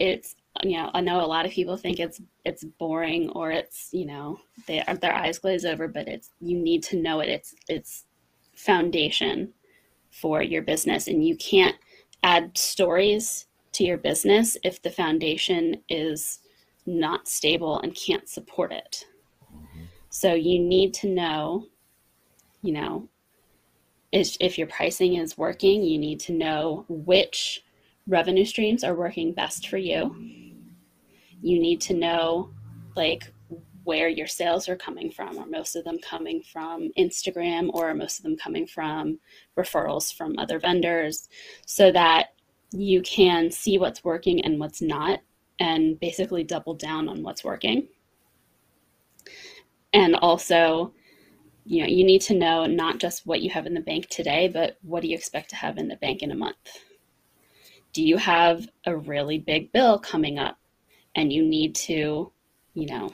it's, 0.00 0.34
you 0.62 0.76
know, 0.76 0.90
I 0.92 1.00
know 1.00 1.24
a 1.24 1.26
lot 1.26 1.46
of 1.46 1.52
people 1.52 1.76
think 1.76 2.00
it's 2.00 2.20
it's 2.44 2.64
boring 2.64 3.30
or 3.30 3.50
it's 3.50 3.88
you 3.92 4.06
know 4.06 4.40
they 4.66 4.82
their 5.00 5.14
eyes 5.14 5.38
glaze 5.38 5.64
over, 5.64 5.88
but 5.88 6.08
it's 6.08 6.30
you 6.40 6.58
need 6.58 6.82
to 6.84 7.00
know 7.00 7.20
it. 7.20 7.28
It's 7.28 7.54
it's 7.68 8.04
foundation 8.54 9.52
for 10.10 10.42
your 10.42 10.62
business. 10.62 11.06
And 11.06 11.26
you 11.26 11.36
can't 11.36 11.76
add 12.22 12.56
stories 12.56 13.46
to 13.72 13.84
your 13.84 13.96
business 13.96 14.56
if 14.64 14.82
the 14.82 14.90
foundation 14.90 15.76
is 15.88 16.40
not 16.86 17.28
stable 17.28 17.80
and 17.80 17.94
can't 17.94 18.28
support 18.28 18.72
it. 18.72 19.06
Mm-hmm. 19.52 19.84
So 20.10 20.34
you 20.34 20.58
need 20.58 20.92
to 20.94 21.08
know, 21.08 21.66
you 22.62 22.72
know, 22.72 23.08
if, 24.12 24.36
if 24.40 24.58
your 24.58 24.66
pricing 24.66 25.14
is 25.14 25.38
working, 25.38 25.82
you 25.82 25.98
need 25.98 26.18
to 26.20 26.32
know 26.32 26.84
which 26.88 27.64
revenue 28.08 28.44
streams 28.44 28.82
are 28.82 28.94
working 28.94 29.32
best 29.32 29.68
for 29.68 29.78
you. 29.78 30.16
You 31.42 31.58
need 31.60 31.80
to 31.82 31.94
know, 31.94 32.50
like, 32.96 33.32
where 33.84 34.08
your 34.08 34.26
sales 34.26 34.68
are 34.68 34.76
coming 34.76 35.10
from. 35.10 35.38
Are 35.38 35.46
most 35.46 35.74
of 35.74 35.84
them 35.84 35.98
coming 35.98 36.42
from 36.42 36.90
Instagram 36.98 37.70
or 37.72 37.90
are 37.90 37.94
most 37.94 38.18
of 38.18 38.22
them 38.22 38.36
coming 38.36 38.66
from 38.66 39.18
referrals 39.56 40.14
from 40.14 40.38
other 40.38 40.58
vendors 40.58 41.28
so 41.66 41.90
that 41.90 42.28
you 42.72 43.02
can 43.02 43.50
see 43.50 43.78
what's 43.78 44.04
working 44.04 44.44
and 44.44 44.60
what's 44.60 44.80
not 44.80 45.20
and 45.58 45.98
basically 45.98 46.44
double 46.44 46.74
down 46.74 47.08
on 47.08 47.22
what's 47.22 47.42
working. 47.42 47.88
And 49.92 50.14
also, 50.16 50.92
you 51.64 51.82
know, 51.82 51.88
you 51.88 52.04
need 52.04 52.22
to 52.22 52.34
know 52.34 52.66
not 52.66 52.98
just 52.98 53.26
what 53.26 53.40
you 53.42 53.50
have 53.50 53.66
in 53.66 53.74
the 53.74 53.80
bank 53.80 54.08
today, 54.08 54.48
but 54.48 54.78
what 54.82 55.02
do 55.02 55.08
you 55.08 55.16
expect 55.16 55.50
to 55.50 55.56
have 55.56 55.78
in 55.78 55.88
the 55.88 55.96
bank 55.96 56.22
in 56.22 56.30
a 56.30 56.36
month? 56.36 56.56
Do 57.92 58.04
you 58.04 58.18
have 58.18 58.68
a 58.86 58.96
really 58.96 59.38
big 59.38 59.72
bill 59.72 59.98
coming 59.98 60.38
up 60.38 60.59
and 61.14 61.32
you 61.32 61.44
need 61.44 61.74
to, 61.74 62.32
you 62.74 62.86
know, 62.86 63.12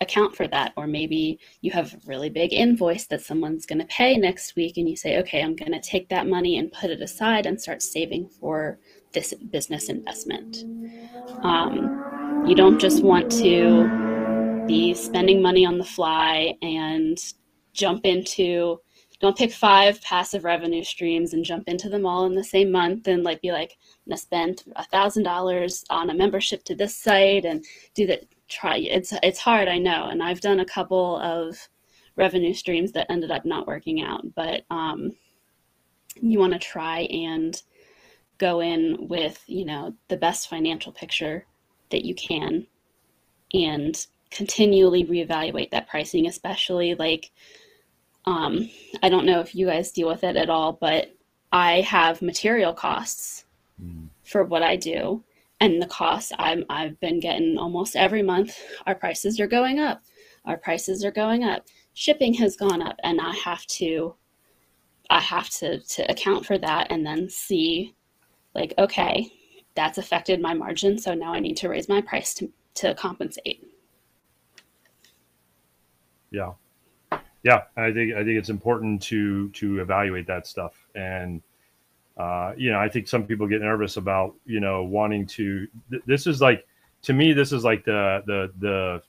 account 0.00 0.34
for 0.34 0.48
that. 0.48 0.72
Or 0.76 0.86
maybe 0.86 1.38
you 1.60 1.70
have 1.72 1.94
a 1.94 1.98
really 2.06 2.30
big 2.30 2.52
invoice 2.52 3.06
that 3.06 3.20
someone's 3.22 3.66
going 3.66 3.80
to 3.80 3.86
pay 3.86 4.16
next 4.16 4.56
week, 4.56 4.76
and 4.76 4.88
you 4.88 4.96
say, 4.96 5.18
okay, 5.18 5.42
I'm 5.42 5.56
going 5.56 5.72
to 5.72 5.80
take 5.80 6.08
that 6.08 6.26
money 6.26 6.58
and 6.58 6.72
put 6.72 6.90
it 6.90 7.02
aside 7.02 7.46
and 7.46 7.60
start 7.60 7.82
saving 7.82 8.28
for 8.28 8.78
this 9.12 9.34
business 9.50 9.88
investment. 9.88 10.64
Um, 11.42 12.44
you 12.46 12.54
don't 12.54 12.78
just 12.78 13.02
want 13.02 13.30
to 13.32 14.64
be 14.66 14.94
spending 14.94 15.42
money 15.42 15.66
on 15.66 15.78
the 15.78 15.84
fly 15.84 16.54
and 16.62 17.18
jump 17.72 18.04
into 18.04 18.80
don't 19.20 19.36
pick 19.36 19.52
five 19.52 20.00
passive 20.02 20.44
revenue 20.44 20.82
streams 20.82 21.34
and 21.34 21.44
jump 21.44 21.68
into 21.68 21.88
them 21.88 22.06
all 22.06 22.24
in 22.24 22.34
the 22.34 22.42
same 22.42 22.72
month 22.72 23.06
and 23.06 23.22
like 23.22 23.40
be 23.42 23.52
like 23.52 23.76
i'm 23.82 24.10
gonna 24.10 24.16
spend 24.16 24.64
a 24.76 24.84
thousand 24.86 25.22
dollars 25.22 25.84
on 25.90 26.10
a 26.10 26.14
membership 26.14 26.64
to 26.64 26.74
this 26.74 26.96
site 26.96 27.44
and 27.44 27.64
do 27.94 28.06
that 28.06 28.24
try 28.48 28.78
it's 28.78 29.12
it's 29.22 29.38
hard 29.38 29.68
i 29.68 29.78
know 29.78 30.08
and 30.08 30.22
i've 30.22 30.40
done 30.40 30.60
a 30.60 30.64
couple 30.64 31.16
of 31.20 31.68
revenue 32.16 32.52
streams 32.52 32.92
that 32.92 33.06
ended 33.10 33.30
up 33.30 33.44
not 33.44 33.66
working 33.66 34.02
out 34.02 34.22
but 34.34 34.62
um, 34.70 35.12
you 36.20 36.38
want 36.38 36.52
to 36.52 36.58
try 36.58 37.00
and 37.02 37.62
go 38.38 38.60
in 38.60 38.96
with 39.08 39.42
you 39.46 39.64
know 39.64 39.94
the 40.08 40.16
best 40.16 40.48
financial 40.48 40.92
picture 40.92 41.46
that 41.90 42.04
you 42.04 42.14
can 42.14 42.66
and 43.52 44.06
continually 44.30 45.04
reevaluate 45.04 45.70
that 45.70 45.88
pricing 45.88 46.26
especially 46.26 46.94
like 46.94 47.30
um, 48.26 48.68
i 49.02 49.08
don't 49.08 49.26
know 49.26 49.40
if 49.40 49.54
you 49.54 49.66
guys 49.66 49.92
deal 49.92 50.08
with 50.08 50.24
it 50.24 50.36
at 50.36 50.50
all 50.50 50.72
but 50.72 51.14
i 51.52 51.80
have 51.80 52.22
material 52.22 52.72
costs 52.72 53.44
mm. 53.82 54.08
for 54.24 54.44
what 54.44 54.62
i 54.62 54.76
do 54.76 55.22
and 55.60 55.80
the 55.80 55.86
cost 55.86 56.32
I'm, 56.38 56.64
I've 56.68 56.98
been 57.00 57.20
getting 57.20 57.58
almost 57.58 57.94
every 57.94 58.22
month. 58.22 58.58
Our 58.86 58.94
prices 58.94 59.38
are 59.38 59.46
going 59.46 59.78
up. 59.78 60.02
Our 60.46 60.56
prices 60.56 61.04
are 61.04 61.10
going 61.10 61.44
up. 61.44 61.66
Shipping 61.92 62.32
has 62.34 62.56
gone 62.56 62.80
up, 62.80 62.96
and 63.02 63.20
I 63.20 63.34
have 63.34 63.66
to, 63.66 64.14
I 65.10 65.20
have 65.20 65.50
to 65.50 65.80
to 65.80 66.10
account 66.10 66.46
for 66.46 66.56
that, 66.56 66.86
and 66.90 67.04
then 67.04 67.28
see, 67.28 67.94
like, 68.54 68.72
okay, 68.78 69.30
that's 69.74 69.98
affected 69.98 70.40
my 70.40 70.54
margin, 70.54 70.98
so 70.98 71.14
now 71.14 71.34
I 71.34 71.40
need 71.40 71.56
to 71.58 71.68
raise 71.68 71.88
my 71.88 72.00
price 72.00 72.32
to 72.34 72.50
to 72.76 72.94
compensate. 72.94 73.66
Yeah, 76.30 76.52
yeah, 77.42 77.62
I 77.76 77.92
think 77.92 78.14
I 78.14 78.24
think 78.24 78.38
it's 78.38 78.50
important 78.50 79.02
to 79.02 79.48
to 79.50 79.80
evaluate 79.80 80.26
that 80.26 80.46
stuff 80.46 80.74
and 80.94 81.42
uh, 82.20 82.52
you 82.54 82.70
know, 82.70 82.78
I 82.78 82.86
think 82.86 83.08
some 83.08 83.24
people 83.24 83.46
get 83.46 83.62
nervous 83.62 83.96
about, 83.96 84.34
you 84.44 84.60
know, 84.60 84.82
wanting 84.84 85.24
to. 85.28 85.66
Th- 85.90 86.02
this 86.04 86.26
is 86.26 86.42
like, 86.42 86.66
to 87.02 87.14
me, 87.14 87.32
this 87.32 87.50
is 87.50 87.64
like 87.64 87.82
the 87.82 88.22
the 88.26 88.52
the 88.58 89.02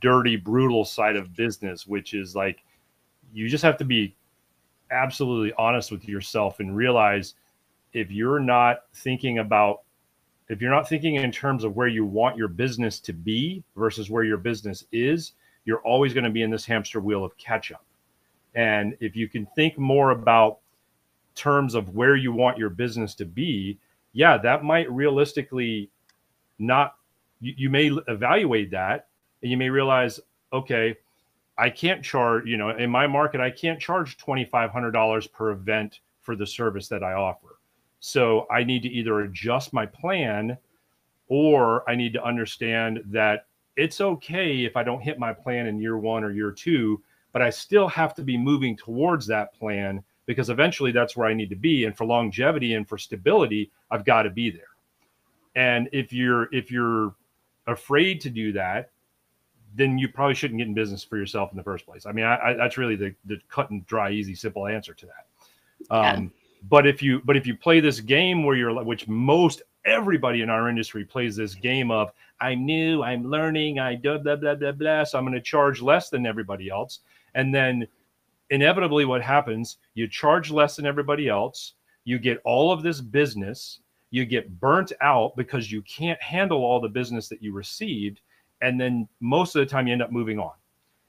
dirty, 0.00 0.36
brutal 0.36 0.84
side 0.84 1.16
of 1.16 1.34
business, 1.34 1.88
which 1.88 2.14
is 2.14 2.36
like, 2.36 2.62
you 3.32 3.48
just 3.48 3.64
have 3.64 3.76
to 3.78 3.84
be 3.84 4.14
absolutely 4.92 5.52
honest 5.58 5.90
with 5.90 6.08
yourself 6.08 6.60
and 6.60 6.76
realize 6.76 7.34
if 7.92 8.12
you're 8.12 8.38
not 8.38 8.84
thinking 8.94 9.38
about 9.38 9.80
if 10.48 10.60
you're 10.60 10.70
not 10.70 10.88
thinking 10.88 11.16
in 11.16 11.32
terms 11.32 11.64
of 11.64 11.74
where 11.74 11.88
you 11.88 12.04
want 12.04 12.36
your 12.36 12.46
business 12.46 13.00
to 13.00 13.12
be 13.12 13.64
versus 13.74 14.08
where 14.08 14.22
your 14.22 14.38
business 14.38 14.84
is, 14.92 15.32
you're 15.66 15.80
always 15.80 16.14
going 16.14 16.24
to 16.24 16.30
be 16.30 16.42
in 16.42 16.50
this 16.50 16.64
hamster 16.64 17.00
wheel 17.00 17.24
of 17.24 17.36
catch 17.36 17.70
up. 17.70 17.84
And 18.54 18.96
if 19.00 19.14
you 19.14 19.28
can 19.28 19.46
think 19.54 19.76
more 19.76 20.12
about 20.12 20.60
terms 21.34 21.74
of 21.74 21.94
where 21.94 22.16
you 22.16 22.32
want 22.32 22.56
your 22.56 22.70
business 22.70 23.14
to 23.16 23.26
be, 23.26 23.78
yeah, 24.14 24.38
that 24.38 24.64
might 24.64 24.90
realistically 24.90 25.90
not, 26.58 26.94
you, 27.40 27.52
you 27.56 27.68
may 27.68 27.90
evaluate 28.08 28.70
that 28.70 29.08
and 29.42 29.50
you 29.50 29.58
may 29.58 29.68
realize, 29.68 30.18
okay, 30.54 30.96
I 31.58 31.68
can't 31.68 32.02
charge, 32.02 32.46
you 32.46 32.56
know, 32.56 32.70
in 32.70 32.88
my 32.88 33.06
market, 33.06 33.40
I 33.40 33.50
can't 33.50 33.80
charge 33.80 34.16
$2,500 34.18 35.32
per 35.32 35.50
event 35.50 36.00
for 36.22 36.36
the 36.36 36.46
service 36.46 36.88
that 36.88 37.02
I 37.02 37.12
offer. 37.12 37.58
So 38.00 38.46
I 38.50 38.64
need 38.64 38.82
to 38.82 38.88
either 38.88 39.20
adjust 39.20 39.72
my 39.72 39.84
plan 39.84 40.56
or 41.28 41.88
I 41.90 41.96
need 41.96 42.12
to 42.12 42.24
understand 42.24 43.02
that 43.06 43.46
it's 43.76 44.00
okay 44.00 44.64
if 44.64 44.76
I 44.76 44.82
don't 44.82 45.00
hit 45.00 45.18
my 45.18 45.32
plan 45.32 45.66
in 45.66 45.80
year 45.80 45.98
one 45.98 46.24
or 46.24 46.30
year 46.32 46.50
two, 46.50 47.02
but 47.32 47.42
I 47.42 47.50
still 47.50 47.88
have 47.88 48.14
to 48.14 48.22
be 48.22 48.36
moving 48.36 48.76
towards 48.76 49.26
that 49.26 49.52
plan 49.54 50.02
because 50.24 50.50
eventually 50.50 50.92
that's 50.92 51.16
where 51.16 51.28
I 51.28 51.34
need 51.34 51.50
to 51.50 51.56
be. 51.56 51.84
And 51.84 51.96
for 51.96 52.04
longevity 52.04 52.74
and 52.74 52.88
for 52.88 52.98
stability, 52.98 53.70
I've 53.90 54.04
got 54.04 54.22
to 54.22 54.30
be 54.30 54.50
there. 54.50 54.62
And 55.54 55.88
if 55.92 56.12
you're 56.12 56.52
if 56.54 56.70
you're 56.70 57.14
afraid 57.66 58.20
to 58.22 58.30
do 58.30 58.52
that, 58.52 58.90
then 59.74 59.98
you 59.98 60.08
probably 60.08 60.34
shouldn't 60.34 60.58
get 60.58 60.66
in 60.66 60.74
business 60.74 61.04
for 61.04 61.16
yourself 61.16 61.50
in 61.52 61.56
the 61.56 61.62
first 61.62 61.86
place. 61.86 62.06
I 62.06 62.12
mean, 62.12 62.24
I, 62.24 62.38
I, 62.38 62.52
that's 62.54 62.78
really 62.78 62.96
the, 62.96 63.14
the 63.26 63.38
cut 63.48 63.70
and 63.70 63.86
dry, 63.86 64.10
easy, 64.10 64.34
simple 64.34 64.66
answer 64.66 64.94
to 64.94 65.06
that. 65.06 65.94
Um, 65.94 66.24
yeah. 66.24 66.28
But 66.68 66.86
if 66.86 67.02
you 67.02 67.20
but 67.24 67.36
if 67.36 67.46
you 67.46 67.54
play 67.54 67.80
this 67.80 68.00
game 68.00 68.44
where 68.44 68.56
you're 68.56 68.82
which 68.82 69.06
most 69.06 69.62
everybody 69.86 70.42
in 70.42 70.50
our 70.50 70.68
industry 70.68 71.04
plays 71.04 71.36
this 71.36 71.54
game 71.54 71.90
of 71.90 72.10
I'm 72.40 72.66
new, 72.66 73.02
I'm 73.02 73.30
learning, 73.30 73.78
I 73.78 73.94
do 73.94 74.18
blah 74.18 74.36
blah 74.36 74.54
blah 74.54 74.72
blah, 74.72 75.04
so 75.04 75.18
I'm 75.18 75.24
going 75.24 75.34
to 75.34 75.40
charge 75.40 75.80
less 75.80 76.10
than 76.10 76.26
everybody 76.26 76.68
else, 76.68 77.00
and 77.34 77.54
then 77.54 77.86
inevitably 78.50 79.04
what 79.04 79.22
happens 79.22 79.78
you 79.94 80.06
charge 80.06 80.50
less 80.50 80.76
than 80.76 80.86
everybody 80.86 81.28
else 81.28 81.74
you 82.04 82.18
get 82.18 82.40
all 82.44 82.70
of 82.70 82.82
this 82.82 83.00
business 83.00 83.80
you 84.10 84.24
get 84.24 84.60
burnt 84.60 84.92
out 85.00 85.36
because 85.36 85.72
you 85.72 85.82
can't 85.82 86.20
handle 86.22 86.64
all 86.64 86.80
the 86.80 86.88
business 86.88 87.28
that 87.28 87.42
you 87.42 87.52
received 87.52 88.20
and 88.62 88.80
then 88.80 89.08
most 89.20 89.56
of 89.56 89.60
the 89.60 89.66
time 89.66 89.86
you 89.86 89.92
end 89.92 90.02
up 90.02 90.12
moving 90.12 90.38
on 90.38 90.52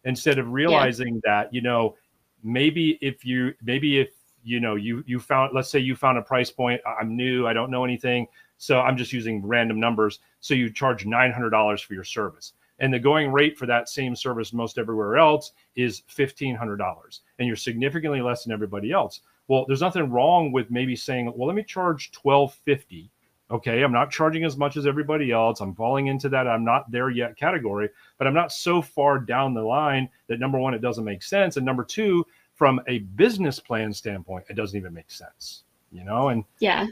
instead 0.05 0.39
of 0.39 0.51
realizing 0.51 1.15
yeah. 1.15 1.43
that 1.43 1.53
you 1.53 1.61
know 1.61 1.95
maybe 2.43 2.97
if 3.01 3.23
you 3.23 3.53
maybe 3.61 3.99
if 3.99 4.09
you 4.43 4.59
know 4.59 4.75
you 4.75 5.03
you 5.05 5.19
found 5.19 5.53
let's 5.53 5.69
say 5.69 5.79
you 5.79 5.95
found 5.95 6.17
a 6.17 6.21
price 6.21 6.49
point 6.49 6.81
i'm 6.99 7.15
new 7.15 7.45
i 7.45 7.53
don't 7.53 7.69
know 7.69 7.83
anything 7.83 8.27
so 8.57 8.79
i'm 8.79 8.97
just 8.97 9.13
using 9.13 9.45
random 9.45 9.79
numbers. 9.79 10.19
So 10.39 10.53
you 10.53 10.71
charge 10.71 11.05
$900 11.05 11.83
for 11.83 11.93
your 11.93 12.03
service. 12.03 12.53
And 12.79 12.93
the 12.93 12.99
going 12.99 13.31
rate 13.31 13.57
for 13.57 13.65
that 13.65 13.89
same 13.89 14.15
service 14.15 14.53
most 14.53 14.77
everywhere 14.77 15.17
else 15.17 15.53
is 15.75 16.03
$1500 16.15 17.19
and 17.39 17.47
you're 17.47 17.55
significantly 17.55 18.21
less 18.21 18.43
than 18.43 18.53
everybody 18.53 18.91
else. 18.91 19.21
Well, 19.47 19.65
there's 19.67 19.81
nothing 19.81 20.11
wrong 20.11 20.51
with 20.51 20.69
maybe 20.69 20.95
saying, 20.95 21.33
well, 21.35 21.47
let 21.47 21.55
me 21.55 21.63
charge 21.63 22.11
1,250." 22.21 23.11
okay 23.49 23.81
i'm 23.81 23.93
not 23.93 24.11
charging 24.11 24.43
as 24.43 24.57
much 24.57 24.75
as 24.75 24.85
everybody 24.85 25.31
else. 25.31 25.61
I'm 25.61 25.73
falling 25.73 26.07
into 26.07 26.27
that 26.29 26.49
i'm 26.49 26.65
not 26.65 26.91
there 26.91 27.09
yet 27.09 27.37
category. 27.37 27.89
But 28.17 28.27
i'm 28.27 28.33
not 28.33 28.51
so 28.51 28.81
far 28.81 29.19
down 29.19 29.53
the 29.53 29.61
line 29.61 30.09
that 30.27 30.39
number 30.39 30.59
one 30.59 30.73
it 30.73 30.81
doesn't 30.81 31.05
make 31.05 31.23
sense. 31.23 31.55
And 31.55 31.65
number 31.65 31.85
two 31.85 32.25
from 32.55 32.81
a 32.87 32.99
business 32.99 33.59
plan 33.59 33.93
standpoint 33.93 34.45
it 34.49 34.55
doesn't 34.55 34.77
even 34.77 34.93
make 34.93 35.09
sense 35.09 35.63
you 35.91 36.03
know? 36.03 36.29
And 36.29 36.43
yeah 36.59 36.87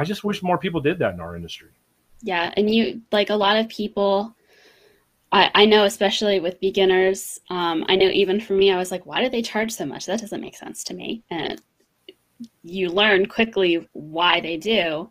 i 0.00 0.04
just 0.04 0.24
wish 0.24 0.42
more 0.42 0.58
people 0.58 0.80
did 0.80 0.98
that 0.98 1.14
in 1.14 1.20
our 1.20 1.36
industry. 1.36 1.68
Yeah 2.22 2.52
and 2.56 2.72
you 2.74 3.02
like 3.12 3.30
a 3.30 3.36
lot 3.36 3.56
of 3.56 3.68
people 3.68 4.34
I, 5.32 5.50
I 5.54 5.64
know 5.66 5.84
especially 5.84 6.40
with 6.40 6.60
beginners 6.60 7.38
um, 7.50 7.84
i 7.88 7.96
know 7.96 8.08
even 8.08 8.40
for 8.40 8.54
me 8.54 8.72
i 8.72 8.78
was 8.78 8.90
like 8.90 9.06
why 9.06 9.22
do 9.22 9.28
they 9.30 9.42
charge 9.42 9.72
so 9.72 9.86
much? 9.86 10.06
That 10.06 10.20
doesn't 10.20 10.40
make 10.40 10.56
sense 10.56 10.82
to 10.84 10.94
me. 10.94 11.22
And 11.30 11.60
you 12.62 12.88
learn 12.88 13.26
quickly 13.26 13.88
why 13.92 14.40
they 14.40 14.56
do. 14.56 15.10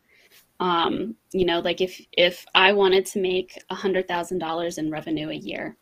Um, 0.60 1.16
you 1.32 1.46
know 1.46 1.60
like 1.60 1.80
if 1.80 2.02
if 2.12 2.46
i 2.54 2.74
wanted 2.74 3.06
to 3.08 3.22
make 3.22 3.64
a 3.70 3.76
hundred 3.76 4.08
thousand 4.08 4.40
dollars 4.40 4.78
in 4.78 4.92
revenue 4.92 5.30
a 5.30 5.34
year 5.34 5.78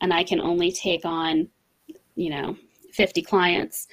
and 0.00 0.12
i 0.12 0.22
can 0.24 0.40
only 0.40 0.70
take 0.72 1.04
on 1.04 1.48
you 2.14 2.30
know 2.30 2.56
50 2.92 3.20
clients 3.22 3.88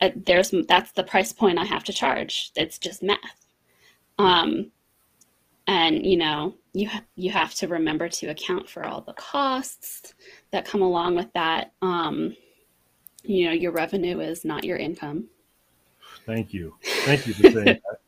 uh, 0.00 0.10
there's 0.14 0.54
that's 0.68 0.92
the 0.92 1.02
price 1.04 1.32
point 1.32 1.58
i 1.58 1.64
have 1.64 1.84
to 1.84 1.92
charge. 1.92 2.52
It's 2.56 2.78
just 2.78 3.02
math 3.02 3.43
um, 4.18 4.70
and 5.66 6.04
you 6.04 6.16
know 6.16 6.54
you 6.72 6.88
ha- 6.88 7.04
you 7.16 7.30
have 7.30 7.54
to 7.54 7.68
remember 7.68 8.08
to 8.08 8.26
account 8.26 8.68
for 8.68 8.84
all 8.84 9.00
the 9.00 9.12
costs 9.14 10.14
that 10.50 10.64
come 10.64 10.82
along 10.82 11.14
with 11.14 11.32
that. 11.34 11.72
Um, 11.82 12.36
you 13.22 13.46
know 13.46 13.52
your 13.52 13.72
revenue 13.72 14.20
is 14.20 14.44
not 14.44 14.64
your 14.64 14.76
income. 14.76 15.28
Thank 16.26 16.52
you. 16.52 16.74
Thank 16.82 17.26
you 17.26 17.34
for 17.34 17.50
saying 17.50 17.64
that. 17.64 17.80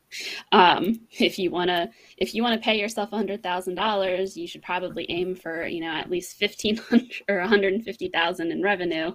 Um, 0.52 1.00
if 1.18 1.36
you 1.36 1.50
want 1.50 1.68
to 1.68 1.90
if 2.16 2.32
you 2.32 2.42
want 2.42 2.58
to 2.58 2.64
pay 2.64 2.78
yourself 2.78 3.12
a 3.12 3.16
hundred 3.16 3.42
thousand 3.42 3.74
dollars 3.74 4.36
you 4.36 4.46
should 4.46 4.62
probably 4.62 5.04
aim 5.10 5.34
for 5.34 5.66
you 5.66 5.80
know 5.80 5.90
at 5.90 6.08
least 6.08 6.40
1500 6.40 7.22
or 7.28 7.40
150000 7.40 8.52
in 8.52 8.62
revenue. 8.62 9.14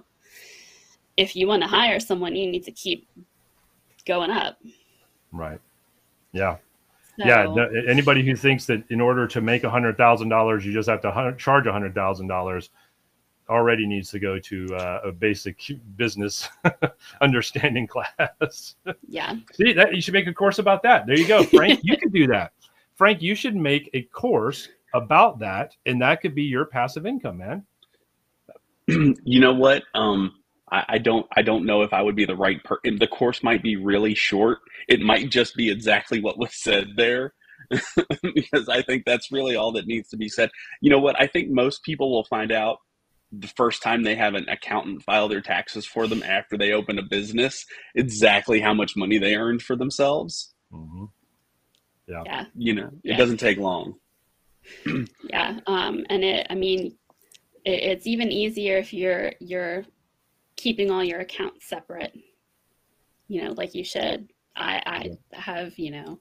If 1.16 1.34
you 1.34 1.48
want 1.48 1.62
to 1.62 1.68
hire 1.68 1.98
someone 1.98 2.36
you 2.36 2.46
need 2.46 2.64
to 2.64 2.72
keep 2.72 3.08
going 4.04 4.30
up. 4.30 4.58
Right. 5.32 5.60
Yeah 6.32 6.58
So- 7.18 7.26
yeah 7.26 7.42
no, 7.44 7.68
anybody 7.88 8.24
who 8.24 8.34
thinks 8.34 8.64
that 8.66 8.82
in 8.90 9.00
order 9.00 9.26
to 9.26 9.40
make 9.40 9.64
a 9.64 9.70
hundred 9.70 9.96
thousand 9.96 10.28
dollars 10.30 10.64
you 10.64 10.72
just 10.72 10.88
have 10.88 11.00
to 11.02 11.10
hun- 11.10 11.36
charge 11.36 11.66
a 11.66 11.72
hundred 11.72 11.94
thousand 11.94 12.26
dollars 12.26 12.70
already 13.48 13.86
needs 13.86 14.10
to 14.10 14.18
go 14.18 14.38
to 14.38 14.66
uh, 14.76 15.00
a 15.04 15.12
basic 15.12 15.60
business 15.96 16.48
understanding 17.20 17.86
class 17.86 18.76
yeah 19.08 19.34
See 19.52 19.72
that 19.74 19.94
you 19.94 20.00
should 20.00 20.14
make 20.14 20.26
a 20.26 20.32
course 20.32 20.58
about 20.58 20.82
that. 20.84 21.06
There 21.06 21.18
you 21.18 21.26
go, 21.28 21.42
Frank. 21.44 21.80
you 21.82 21.96
could 21.98 22.12
do 22.12 22.26
that. 22.28 22.52
Frank, 22.94 23.20
you 23.20 23.34
should 23.34 23.56
make 23.56 23.90
a 23.94 24.02
course 24.02 24.68
about 24.94 25.38
that, 25.40 25.74
and 25.86 26.00
that 26.00 26.20
could 26.22 26.34
be 26.34 26.44
your 26.44 26.64
passive 26.64 27.04
income, 27.04 27.38
man. 27.38 27.64
you 29.24 29.40
know 29.40 29.52
what? 29.52 29.82
Um, 29.94 30.34
I, 30.72 30.84
I 30.88 30.98
don't. 30.98 31.26
I 31.36 31.42
don't 31.42 31.66
know 31.66 31.82
if 31.82 31.92
I 31.92 32.02
would 32.02 32.16
be 32.16 32.24
the 32.24 32.34
right 32.36 32.62
person. 32.64 32.98
The 32.98 33.06
course 33.06 33.42
might 33.42 33.62
be 33.62 33.76
really 33.76 34.14
short. 34.14 34.58
It 34.88 35.00
might 35.00 35.30
just 35.30 35.54
be 35.54 35.70
exactly 35.70 36.20
what 36.20 36.38
was 36.38 36.54
said 36.54 36.88
there, 36.96 37.34
because 38.34 38.68
I 38.68 38.82
think 38.82 39.04
that's 39.04 39.30
really 39.30 39.54
all 39.54 39.72
that 39.72 39.86
needs 39.86 40.08
to 40.10 40.16
be 40.16 40.28
said. 40.28 40.50
You 40.80 40.90
know 40.90 40.98
what? 40.98 41.20
I 41.20 41.26
think 41.26 41.50
most 41.50 41.84
people 41.84 42.10
will 42.10 42.24
find 42.24 42.50
out 42.50 42.78
the 43.30 43.48
first 43.48 43.82
time 43.82 44.02
they 44.02 44.14
have 44.14 44.34
an 44.34 44.48
accountant 44.48 45.02
file 45.02 45.28
their 45.28 45.40
taxes 45.40 45.86
for 45.86 46.06
them 46.06 46.22
after 46.22 46.56
they 46.58 46.72
open 46.72 46.98
a 46.98 47.02
business 47.02 47.64
exactly 47.94 48.60
how 48.60 48.74
much 48.74 48.94
money 48.96 49.18
they 49.18 49.36
earned 49.36 49.62
for 49.62 49.74
themselves. 49.76 50.52
Mm-hmm. 50.72 51.04
yeah 52.08 52.44
You 52.54 52.74
know, 52.74 52.86
it 53.04 53.12
Yeah. 53.12 53.16
doesn't 53.16 53.38
take 53.38 53.58
long. 53.58 53.94
yeah 55.24 55.58
um, 55.66 56.04
and 56.08 56.22
it 56.22 56.46
i 56.50 56.54
mean 56.54 56.96
it, 57.64 57.82
it's 57.82 58.06
even 58.06 58.30
easier 58.30 58.76
if 58.76 58.92
you're 58.92 59.32
you're 59.40 59.84
keeping 60.56 60.90
all 60.90 61.04
your 61.04 61.20
accounts 61.20 61.68
separate. 61.68 62.16
You 63.28 63.44
know 63.44 63.52
like 63.52 63.74
you 63.74 63.84
should. 63.84 64.28
I 64.54 64.82
i 65.32 65.36
have 65.36 65.78
you 65.78 65.90
know 65.90 66.20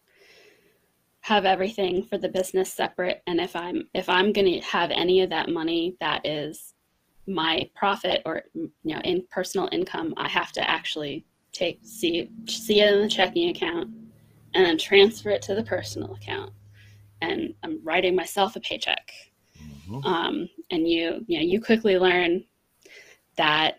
have 1.21 1.45
everything 1.45 2.03
for 2.03 2.17
the 2.17 2.29
business 2.29 2.73
separate. 2.73 3.21
And 3.27 3.39
if 3.39 3.55
i'm 3.55 3.87
if 3.93 4.07
i'm 4.09 4.31
going 4.33 4.47
to 4.47 4.67
have 4.67 4.91
any 4.91 5.21
of 5.21 5.29
that 5.29 5.49
money 5.49 5.95
that 5.99 6.25
is 6.25 6.73
my 7.27 7.69
profit 7.75 8.21
or 8.25 8.43
you 8.55 8.71
know 8.83 8.99
in 9.01 9.23
personal 9.29 9.69
income 9.71 10.13
i 10.17 10.27
have 10.27 10.51
to 10.51 10.69
actually 10.69 11.23
take 11.51 11.79
see 11.83 12.29
see 12.47 12.81
it 12.81 12.93
in 12.93 13.01
the 13.01 13.07
checking 13.07 13.49
account 13.49 13.89
and 14.53 14.65
then 14.65 14.77
transfer 14.77 15.29
it 15.29 15.41
to 15.43 15.53
the 15.55 15.63
personal 15.63 16.13
account. 16.15 16.51
And 17.21 17.53
i'm 17.63 17.79
writing 17.83 18.15
myself 18.15 18.55
a 18.55 18.59
paycheck. 18.61 19.11
Mhm. 19.87 20.05
um, 20.05 20.49
and 20.71 20.87
you 20.87 21.23
you 21.27 21.37
know 21.37 21.45
you 21.45 21.61
quickly 21.61 21.97
learn 21.99 22.43
that 23.37 23.75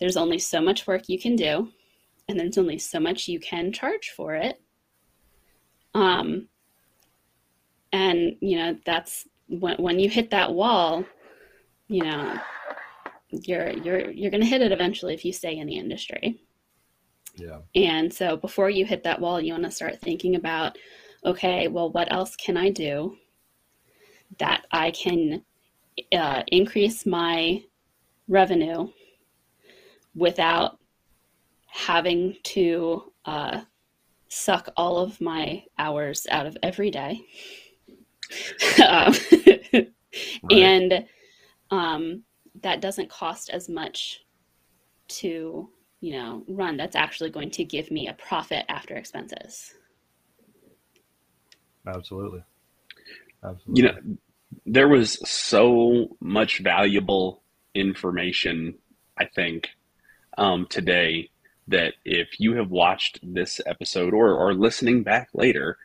there's 0.00 0.16
only 0.16 0.38
so 0.38 0.60
much 0.60 0.86
work 0.86 1.08
you 1.08 1.18
can 1.18 1.36
do 1.36 1.68
and 2.28 2.38
there's 2.38 2.58
only 2.58 2.78
so 2.78 3.00
much 3.00 3.28
you 3.28 3.40
can 3.40 3.72
charge 3.72 4.12
for 4.16 4.34
it 4.34 4.60
um, 5.94 6.48
and 7.92 8.36
you 8.40 8.58
know 8.58 8.76
that's 8.84 9.26
when, 9.48 9.76
when 9.76 9.98
you 9.98 10.08
hit 10.08 10.30
that 10.30 10.52
wall 10.52 11.04
you 11.88 12.04
know 12.04 12.38
you're 13.30 13.70
you're 13.70 14.10
you're 14.10 14.30
going 14.30 14.42
to 14.42 14.46
hit 14.46 14.62
it 14.62 14.72
eventually 14.72 15.14
if 15.14 15.24
you 15.24 15.32
stay 15.32 15.56
in 15.56 15.66
the 15.66 15.76
industry 15.76 16.40
Yeah. 17.36 17.58
and 17.74 18.12
so 18.12 18.36
before 18.36 18.70
you 18.70 18.84
hit 18.84 19.04
that 19.04 19.20
wall, 19.20 19.40
you 19.40 19.52
want 19.52 19.64
to 19.64 19.70
start 19.70 20.00
thinking 20.00 20.34
about, 20.34 20.76
okay, 21.24 21.68
well, 21.68 21.90
what 21.90 22.10
else 22.12 22.34
can 22.36 22.56
I 22.56 22.70
do 22.70 23.16
that 24.38 24.66
I 24.72 24.90
can 24.90 25.44
uh, 26.12 26.42
increase 26.48 27.06
my 27.06 27.62
revenue 28.28 28.88
without 30.18 30.78
having 31.66 32.36
to 32.42 33.12
uh, 33.24 33.60
suck 34.28 34.68
all 34.76 34.98
of 34.98 35.20
my 35.20 35.64
hours 35.78 36.26
out 36.30 36.46
of 36.46 36.56
every 36.62 36.90
day? 36.90 37.20
um, 38.86 39.14
Right. 40.42 40.52
and 40.52 41.06
um, 41.70 42.22
that 42.62 42.80
doesn't 42.80 43.10
cost 43.10 43.50
as 43.50 43.68
much 43.68 44.24
to 45.08 45.68
you 46.00 46.12
know 46.12 46.44
run 46.48 46.76
that's 46.76 46.96
actually 46.96 47.30
going 47.30 47.50
to 47.50 47.64
give 47.64 47.90
me 47.90 48.08
a 48.08 48.12
profit 48.14 48.64
after 48.68 48.94
expenses 48.94 49.74
Absolutely. 51.86 52.42
Absolutely. 53.42 53.82
you 53.82 53.88
know 53.88 54.16
there 54.66 54.88
was 54.88 55.18
so 55.28 56.16
much 56.20 56.60
valuable 56.60 57.42
information 57.74 58.74
i 59.18 59.24
think 59.24 59.68
um, 60.36 60.66
today 60.68 61.30
that 61.68 61.94
if 62.04 62.40
you 62.40 62.54
have 62.54 62.70
watched 62.70 63.20
this 63.22 63.60
episode 63.66 64.14
or, 64.14 64.38
are 64.38 64.54
listening 64.54 65.02
back 65.02 65.28
later 65.34 65.76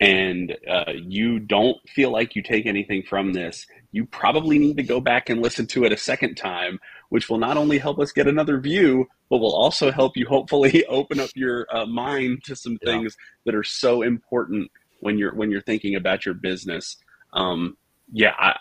and 0.00 0.56
uh, 0.68 0.92
you 0.94 1.38
don't 1.40 1.76
feel 1.88 2.10
like 2.10 2.36
you 2.36 2.42
take 2.42 2.66
anything 2.66 3.02
from 3.02 3.32
this 3.32 3.66
you 3.92 4.04
probably 4.06 4.58
need 4.58 4.76
to 4.76 4.82
go 4.82 5.00
back 5.00 5.28
and 5.28 5.42
listen 5.42 5.66
to 5.66 5.84
it 5.84 5.92
a 5.92 5.96
second 5.96 6.34
time 6.36 6.78
which 7.08 7.28
will 7.28 7.38
not 7.38 7.56
only 7.56 7.78
help 7.78 7.98
us 7.98 8.12
get 8.12 8.28
another 8.28 8.60
view 8.60 9.06
but 9.30 9.38
will 9.38 9.54
also 9.54 9.90
help 9.90 10.16
you 10.16 10.26
hopefully 10.28 10.84
open 10.88 11.18
up 11.20 11.30
your 11.34 11.66
uh, 11.74 11.86
mind 11.86 12.42
to 12.44 12.54
some 12.54 12.78
Yeah. 12.82 12.92
things 12.92 13.16
that 13.46 13.54
are 13.54 13.64
so 13.64 14.02
important 14.02 14.70
when 15.00 15.18
you're 15.18 15.34
when 15.34 15.50
you're 15.50 15.60
thinking 15.62 15.94
about 15.96 16.24
your 16.24 16.34
business 16.34 16.96
um, 17.32 17.76
yeah, 18.12 18.32
I, 18.38 18.54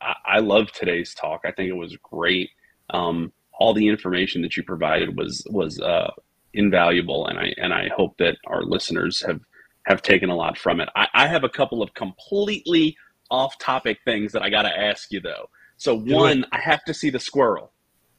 I 0.00 0.14
I 0.26 0.38
love 0.38 0.72
today's 0.72 1.14
talk. 1.14 1.42
I 1.44 1.50
think 1.50 1.68
it 1.68 1.76
was 1.76 1.96
great. 2.02 2.50
Um, 2.90 3.32
all 3.58 3.72
the 3.74 3.86
information 3.88 4.42
that 4.42 4.56
you 4.56 4.62
provided 4.62 5.16
was 5.16 5.46
was 5.50 5.80
uh, 5.80 6.10
invaluable, 6.54 7.26
and 7.28 7.38
I 7.38 7.52
and 7.56 7.72
I 7.72 7.88
hope 7.96 8.16
that 8.18 8.36
our 8.46 8.62
listeners 8.62 9.22
have 9.22 9.40
have 9.86 10.02
taken 10.02 10.30
a 10.30 10.34
lot 10.36 10.56
from 10.58 10.80
it. 10.80 10.88
I, 10.96 11.06
I 11.14 11.26
have 11.28 11.44
a 11.44 11.48
couple 11.48 11.82
of 11.82 11.92
completely 11.94 12.96
off 13.30 13.58
topic 13.58 13.98
things 14.04 14.32
that 14.32 14.42
I 14.42 14.50
got 14.50 14.62
to 14.62 14.78
ask 14.78 15.10
you 15.12 15.20
though. 15.20 15.48
So 15.76 16.00
Do 16.00 16.10
it. 16.12 16.14
one, 16.14 16.46
I 16.52 16.60
have 16.60 16.84
to 16.84 16.94
see 16.94 17.10
the 17.10 17.18
squirrel. 17.20 17.72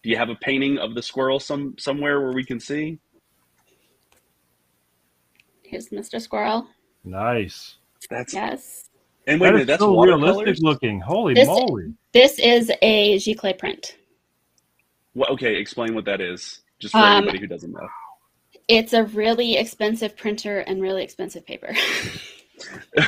Do 0.03 0.09
you 0.09 0.17
have 0.17 0.29
a 0.29 0.35
painting 0.35 0.77
of 0.77 0.93
the 0.93 1.01
squirrel 1.01 1.39
some 1.39 1.75
somewhere 1.79 2.21
where 2.21 2.33
we 2.33 2.43
can 2.43 2.59
see? 2.59 2.99
here's 5.63 5.89
mr 5.89 6.21
squirrel 6.21 6.67
Nice. 7.03 7.77
That's 8.09 8.33
yes 8.33 8.89
and 9.27 9.41
wait 9.41 9.49
a 9.49 9.51
minute, 9.53 9.67
that's 9.67 9.79
so 9.81 9.91
watercolors. 9.91 10.35
realistic 10.35 10.63
looking. 10.63 10.99
Holy 10.99 11.33
This- 11.33 11.47
moly. 11.47 11.93
this 12.13 12.37
is 12.39 12.71
a 12.83 13.15
giclée 13.17 13.57
print 13.57 13.97
What, 15.15 15.31
okay, 15.31 15.55
explain 15.55 15.95
what 15.95 16.05
that 16.05 16.21
is, 16.21 16.61
just 16.79 16.91
for 16.91 16.99
Um, 16.99 17.23
anybody 17.23 17.39
who 17.39 17.47
doesn't 17.47 17.71
know. 17.71 17.87
it's 18.67 18.93
a 18.93 19.03
really 19.05 19.57
expensive 19.57 20.15
printer 20.15 20.59
and 20.59 20.81
really 20.81 21.03
expensive 21.03 21.45
paper 21.45 21.73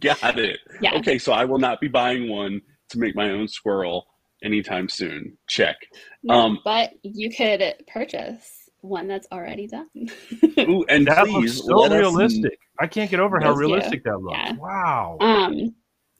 Got 0.00 0.38
it. 0.38 0.58
yeah 0.80 0.94
Okay, 0.96 1.18
so 1.18 1.32
I 1.32 1.44
will 1.44 1.58
not 1.58 1.80
be 1.80 1.88
buying 1.88 2.28
one 2.28 2.60
to 2.90 2.98
make 2.98 3.14
my 3.14 3.30
own 3.30 3.48
squirrel 3.48 4.06
anytime 4.42 4.88
soon. 4.88 5.36
Check. 5.46 5.76
No, 6.22 6.34
um, 6.34 6.58
but 6.64 6.92
you 7.02 7.30
could 7.30 7.62
purchase 7.86 8.50
one 8.80 9.06
that's 9.08 9.26
already 9.30 9.66
done. 9.66 9.88
Ooh, 10.58 10.84
and 10.88 11.06
that 11.06 11.26
please 11.26 11.58
looks 11.58 11.66
so 11.66 11.76
let 11.76 11.92
us- 11.92 11.98
realistic. 11.98 12.58
I 12.80 12.86
can't 12.86 13.10
get 13.10 13.20
over 13.20 13.38
how 13.38 13.48
Thank 13.48 13.56
you. 13.56 13.60
realistic 13.60 14.04
that 14.04 14.18
looks. 14.22 14.38
Yeah. 14.38 14.52
Wow. 14.54 15.18
um, 15.20 15.74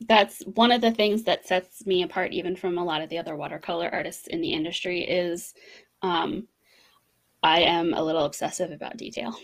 that's 0.09 0.43
one 0.55 0.73
of 0.73 0.81
the 0.81 0.91
things 0.91 1.25
that 1.25 1.47
sets 1.47 1.87
me 1.87 2.03
apart 2.03 2.33
even 2.33 2.57
from 2.57 2.79
a 2.79 2.85
lot 2.85 3.03
of 3.03 3.09
the 3.11 3.19
other 3.19 3.37
watercolor 3.37 3.89
artists 3.93 4.27
in 4.29 4.41
the 4.41 4.53
industry 4.53 5.03
is 5.03 5.55
um, 6.03 6.49
I 7.43 7.61
am 7.61 7.95
a 7.95 8.03
little 8.03 8.25
obsessive 8.25 8.71
about 8.71 8.97
detail. 8.97 9.37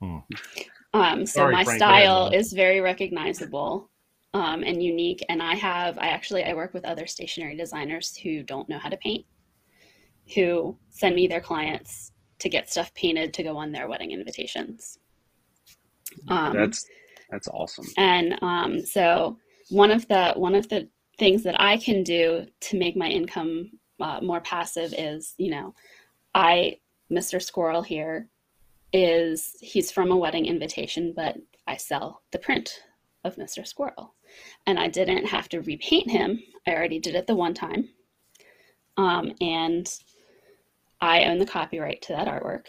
Hmm. 0.00 0.18
Um, 0.92 1.26
so 1.26 1.40
Sorry, 1.40 1.54
my 1.54 1.64
Frank, 1.64 1.78
style 1.78 2.28
is 2.28 2.52
very 2.52 2.80
recognizable 2.80 3.90
um, 4.34 4.62
and 4.62 4.82
unique. 4.82 5.24
And 5.28 5.42
I 5.42 5.54
have, 5.54 5.98
I 5.98 6.08
actually, 6.08 6.44
I 6.44 6.54
work 6.54 6.74
with 6.74 6.84
other 6.84 7.06
stationery 7.06 7.56
designers 7.56 8.16
who 8.16 8.42
don't 8.42 8.68
know 8.68 8.78
how 8.78 8.88
to 8.88 8.96
paint, 8.96 9.24
who 10.34 10.76
send 10.90 11.14
me 11.14 11.28
their 11.28 11.40
clients 11.40 12.12
to 12.38 12.48
get 12.48 12.70
stuff 12.70 12.92
painted 12.94 13.34
to 13.34 13.42
go 13.42 13.56
on 13.56 13.72
their 13.72 13.88
wedding 13.88 14.12
invitations. 14.12 14.98
Um, 16.28 16.56
That's 16.56 16.86
that's 17.30 17.48
awesome. 17.48 17.86
and 17.96 18.38
um, 18.42 18.84
so 18.84 19.38
one 19.70 19.90
of 19.90 20.06
the 20.08 20.32
one 20.36 20.54
of 20.54 20.68
the 20.68 20.88
things 21.18 21.42
that 21.44 21.60
I 21.60 21.76
can 21.76 22.02
do 22.02 22.46
to 22.60 22.78
make 22.78 22.96
my 22.96 23.08
income 23.08 23.70
uh, 24.00 24.20
more 24.22 24.40
passive 24.40 24.94
is, 24.96 25.34
you 25.38 25.50
know, 25.50 25.74
I 26.34 26.78
Mr. 27.10 27.40
Squirrel 27.42 27.82
here 27.82 28.28
is 28.92 29.56
he's 29.60 29.90
from 29.90 30.10
a 30.10 30.16
wedding 30.16 30.46
invitation, 30.46 31.12
but 31.14 31.36
I 31.66 31.76
sell 31.76 32.22
the 32.32 32.38
print 32.38 32.82
of 33.24 33.36
Mr. 33.36 33.66
Squirrel, 33.66 34.14
and 34.66 34.78
I 34.78 34.88
didn't 34.88 35.26
have 35.26 35.48
to 35.50 35.60
repaint 35.60 36.10
him. 36.10 36.42
I 36.66 36.72
already 36.72 36.98
did 36.98 37.14
it 37.14 37.26
the 37.26 37.36
one 37.36 37.54
time, 37.54 37.90
um, 38.96 39.32
and 39.40 39.92
I 41.00 41.24
own 41.24 41.38
the 41.38 41.46
copyright 41.46 42.02
to 42.02 42.12
that 42.14 42.28
artwork, 42.28 42.66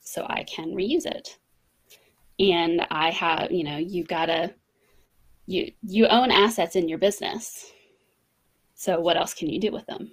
so 0.00 0.26
I 0.28 0.44
can 0.44 0.74
reuse 0.74 1.06
it 1.06 1.38
and 2.38 2.86
I 2.90 3.10
have, 3.10 3.50
you 3.50 3.64
know, 3.64 3.76
you've 3.76 4.08
got 4.08 4.26
to, 4.26 4.54
you 5.46 5.72
you 5.82 6.06
own 6.06 6.30
assets 6.30 6.74
in 6.76 6.88
your 6.88 6.98
business. 6.98 7.70
So 8.74 9.00
what 9.00 9.16
else 9.16 9.34
can 9.34 9.48
you 9.48 9.60
do 9.60 9.70
with 9.70 9.86
them? 9.86 10.10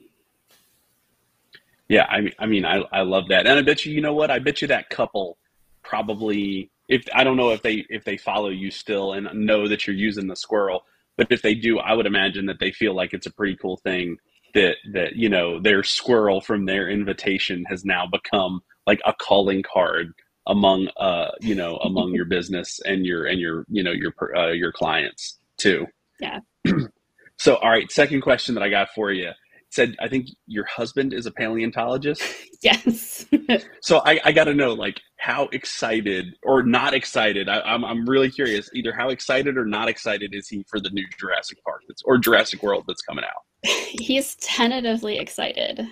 Yeah, 1.88 2.06
I 2.06 2.22
mean, 2.22 2.34
I 2.40 2.46
mean, 2.46 2.66
I 2.66 2.84
I 2.92 3.02
love 3.02 3.28
that, 3.30 3.48
and 3.48 3.60
I 3.60 3.62
bet 3.62 3.86
you, 3.86 3.94
you 3.94 4.02
know 4.02 4.14
what? 4.14 4.32
I 4.32 4.40
bet 4.40 4.62
you 4.62 4.68
that 4.70 4.90
couple 4.90 5.38
probably, 5.84 6.72
if 6.88 7.04
I 7.14 7.24
don't 7.24 7.38
know 7.38 7.50
if 7.50 7.62
they 7.62 7.86
if 7.90 8.04
they 8.04 8.18
follow 8.18 8.50
you 8.50 8.72
still 8.72 9.14
and 9.14 9.28
know 9.34 9.68
that 9.68 9.88
you're 9.88 9.96
using 9.96 10.28
the 10.28 10.36
squirrel, 10.36 10.84
but 11.18 11.28
if 11.30 11.42
they 11.42 11.56
do, 11.56 11.80
I 11.80 11.94
would 11.94 12.06
imagine 12.06 12.46
that 12.46 12.60
they 12.60 12.72
feel 12.72 12.96
like 12.96 13.14
it's 13.14 13.28
a 13.28 13.34
pretty 13.34 13.58
cool 13.58 13.78
thing 13.78 14.18
that 14.54 14.76
that 14.94 15.16
you 15.16 15.30
know 15.30 15.60
their 15.60 15.84
squirrel 15.84 16.42
from 16.42 16.66
their 16.66 16.90
invitation 16.90 17.64
has 17.70 17.86
now 17.86 18.08
become 18.08 18.62
like 18.88 19.02
a 19.06 19.14
calling 19.14 19.64
card 19.64 20.14
among 20.48 20.88
uh 20.98 21.30
you 21.40 21.56
know 21.56 21.76
among 21.84 22.14
your 22.14 22.26
business 22.26 22.80
and 22.86 23.06
your 23.06 23.26
and 23.26 23.40
your 23.40 23.66
you 23.70 23.84
know 23.84 23.92
your 23.92 24.14
uh, 24.38 24.52
your 24.52 24.72
clients 24.72 25.40
too. 25.58 25.86
Yeah. 26.20 26.40
so 27.38 27.56
all 27.56 27.70
right, 27.70 27.92
second 27.92 28.22
question 28.22 28.56
that 28.56 28.64
I 28.64 28.70
got 28.70 28.90
for 28.94 29.12
you 29.12 29.32
said 29.72 29.96
I 30.00 30.08
think 30.08 30.28
your 30.48 30.66
husband 30.66 31.14
is 31.14 31.26
a 31.26 31.32
paleontologist. 31.32 32.22
Yes. 32.64 33.26
So 33.82 34.04
I, 34.06 34.20
I 34.24 34.32
got 34.32 34.44
to 34.44 34.54
know, 34.54 34.74
like, 34.74 35.02
how 35.18 35.50
excited 35.52 36.36
or 36.44 36.62
not 36.62 36.94
excited? 36.94 37.50
I, 37.50 37.60
I'm 37.62 37.84
I'm 37.84 38.08
really 38.08 38.30
curious. 38.30 38.70
Either 38.76 38.94
how 38.94 39.10
excited 39.10 39.58
or 39.58 39.66
not 39.66 39.90
excited 39.90 40.36
is 40.36 40.48
he 40.48 40.64
for 40.70 40.80
the 40.80 40.92
new 40.92 41.04
Jurassic 41.20 41.58
Park 41.64 41.82
that's 41.88 42.04
or 42.04 42.20
Jurassic 42.20 42.62
World 42.62 42.84
that's 42.88 43.02
coming 43.02 43.26
out? 43.26 43.42
He's 43.64 44.36
tentatively 44.36 45.18
excited. 45.18 45.88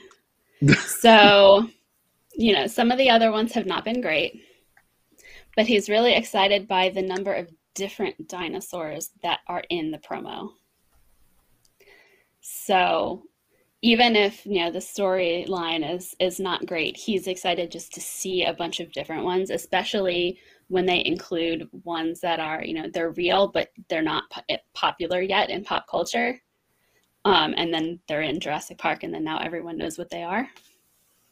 so, 0.85 1.67
you 2.39 2.54
know, 2.54 2.67
some 2.67 2.89
of 2.89 2.97
the 2.97 3.10
other 3.10 3.34
ones 3.34 3.52
have 3.52 3.65
not 3.65 3.84
been 3.84 3.99
great, 3.99 4.41
but 5.58 5.67
he's 5.67 5.89
really 5.89 6.13
excited 6.13 6.69
by 6.69 6.88
the 6.88 7.02
number 7.02 7.34
of 7.34 7.52
different 7.75 8.30
dinosaurs 8.30 9.12
that 9.23 9.41
are 9.47 9.63
in 9.69 9.91
the 9.91 9.97
promo. 9.97 10.52
So, 12.39 13.23
even 13.82 14.15
if 14.15 14.45
you 14.45 14.62
know 14.62 14.71
the 14.71 14.80
storyline 14.80 15.95
is 15.95 16.15
is 16.21 16.39
not 16.39 16.65
great, 16.65 16.95
he's 16.95 17.28
excited 17.28 17.73
just 17.73 17.93
to 17.95 18.02
see 18.02 18.45
a 18.45 18.54
bunch 18.54 18.80
of 18.80 18.93
different 18.93 19.25
ones, 19.25 19.49
especially 19.49 20.39
when 20.69 20.86
they 20.86 21.04
include 21.04 21.67
ones 21.84 22.21
that 22.21 22.39
are 22.39 22.63
you 22.63 22.73
know 22.73 22.89
they're 22.93 23.12
real 23.12 23.49
but 23.49 23.67
they're 23.89 24.02
not 24.02 24.23
po- 24.30 24.58
popular 24.73 25.21
yet 25.21 25.49
in 25.49 25.65
pop 25.65 25.88
culture. 25.89 26.39
Um, 27.25 27.54
and 27.58 27.73
then 27.73 27.99
they're 28.08 28.21
in 28.21 28.39
Jurassic 28.39 28.78
Park, 28.78 29.04
and 29.04 29.13
then 29.13 29.25
now 29.25 29.39
everyone 29.39 29.78
knows 29.78 29.97
what 29.97 30.10
they 30.10 30.23
are. 30.23 30.47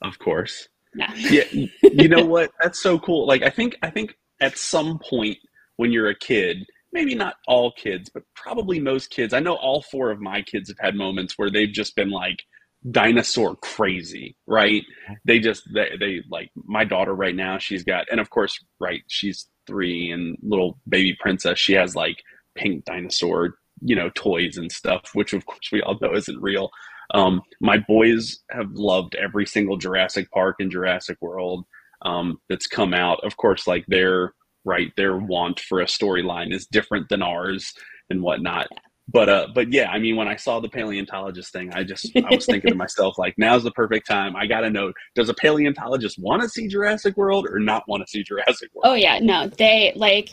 Of 0.02 0.20
course. 0.20 0.67
Yeah. 0.95 1.13
Yeah. 1.15 1.43
you 1.84 2.08
know 2.08 2.26
what? 2.28 2.52
That's 2.62 2.82
so 2.82 3.00
cool. 3.00 3.28
Like 3.28 3.43
I 3.43 3.50
think 3.50 3.76
I 3.84 3.89
think 3.89 4.15
at 4.41 4.58
some 4.58 5.00
point 5.00 5.38
when 5.78 5.91
you're 5.91 6.10
a 6.10 6.15
kid, 6.17 6.65
maybe 6.91 7.15
not 7.15 7.36
all 7.47 7.71
kids, 7.71 8.10
but 8.13 8.23
probably 8.36 8.80
most 8.80 9.10
kids. 9.10 9.34
I 9.34 9.39
know 9.39 9.56
all 9.56 9.82
four 9.82 10.12
of 10.12 10.19
my 10.19 10.41
kids 10.41 10.69
have 10.69 10.80
had 10.80 10.95
moments 10.95 11.34
where 11.38 11.52
they've 11.52 11.71
just 11.71 11.95
been 11.95 12.10
like 12.10 12.43
dinosaur 12.91 13.56
crazy, 13.58 14.36
right? 14.47 14.84
They 15.26 15.39
just 15.39 15.63
they, 15.73 15.91
they 16.00 16.21
like 16.32 16.50
my 16.56 16.84
daughter 16.86 17.13
right 17.13 17.36
now, 17.36 17.58
she's 17.58 17.84
got 17.84 18.06
and 18.12 18.19
of 18.19 18.30
course, 18.30 18.58
right, 18.80 19.02
she's 19.08 19.47
3 19.67 20.12
and 20.12 20.38
little 20.41 20.80
baby 20.88 21.15
princess, 21.19 21.60
she 21.60 21.73
has 21.73 21.95
like 21.95 22.17
pink 22.56 22.86
dinosaur, 22.86 23.56
you 23.82 23.95
know, 23.95 24.10
toys 24.15 24.58
and 24.58 24.71
stuff, 24.71 25.12
which 25.13 25.34
of 25.34 25.45
course 25.45 25.69
we 25.71 25.82
all 25.82 25.97
know 26.02 26.13
isn't 26.15 26.41
real. 26.41 26.69
Um, 27.13 27.41
my 27.62 27.78
boys 27.78 28.39
have 28.52 28.72
loved 28.72 29.15
every 29.15 29.46
single 29.46 29.78
Jurassic 29.78 30.30
Park 30.32 30.58
and 30.60 30.72
Jurassic 30.72 31.17
World 31.22 31.65
um, 32.04 32.39
that's 32.50 32.67
come 32.67 32.93
out. 32.93 33.24
Of 33.24 33.38
course, 33.38 33.67
like 33.67 33.86
their 33.88 34.34
right, 34.65 34.91
their 34.98 35.17
want 35.17 35.60
for 35.60 35.80
a 35.82 35.86
storyline 35.86 36.54
is 36.54 36.67
different 36.67 37.10
than 37.10 37.22
ours 37.22 37.74
and 38.10 38.22
whatnot. 38.22 38.67
But 39.10 39.30
uh, 39.30 39.48
but 39.56 39.72
yeah, 39.72 39.89
I 39.89 40.00
mean, 40.00 40.17
when 40.17 40.28
I 40.28 40.36
saw 40.36 40.60
the 40.60 40.67
paleontologist 40.67 41.54
thing, 41.54 41.74
I 41.74 41.86
just 41.86 42.12
I 42.17 42.36
was 42.36 42.46
thinking 42.46 42.72
to 42.72 42.76
myself 42.78 43.17
like, 43.17 43.36
now's 43.38 43.63
the 43.63 43.72
perfect 43.72 44.06
time. 44.06 44.36
I 44.36 44.48
got 44.48 44.62
to 44.62 44.70
know, 44.70 44.91
does 45.15 45.30
a 45.30 45.34
paleontologist 45.34 46.17
want 46.20 46.41
to 46.41 46.50
see 46.50 46.67
Jurassic 46.67 47.15
World 47.15 47.48
or 47.50 47.60
not 47.60 47.84
want 47.88 48.04
to 48.06 48.10
see 48.10 48.22
Jurassic 48.22 48.70
World? 48.74 48.84
Oh 48.84 48.96
yeah, 48.96 49.20
no, 49.20 49.48
they 49.48 49.93
like 49.96 50.32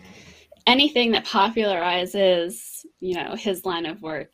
anything 0.67 1.13
that 1.13 1.25
popularizes, 1.25 2.85
you 2.99 3.15
know, 3.15 3.37
his 3.37 3.65
line 3.65 3.87
of 3.87 4.03
work. 4.03 4.31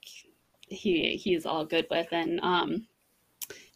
He 0.71 1.17
he's 1.17 1.45
all 1.45 1.65
good 1.65 1.87
with, 1.91 2.09
and 2.13 2.41
um, 2.41 2.87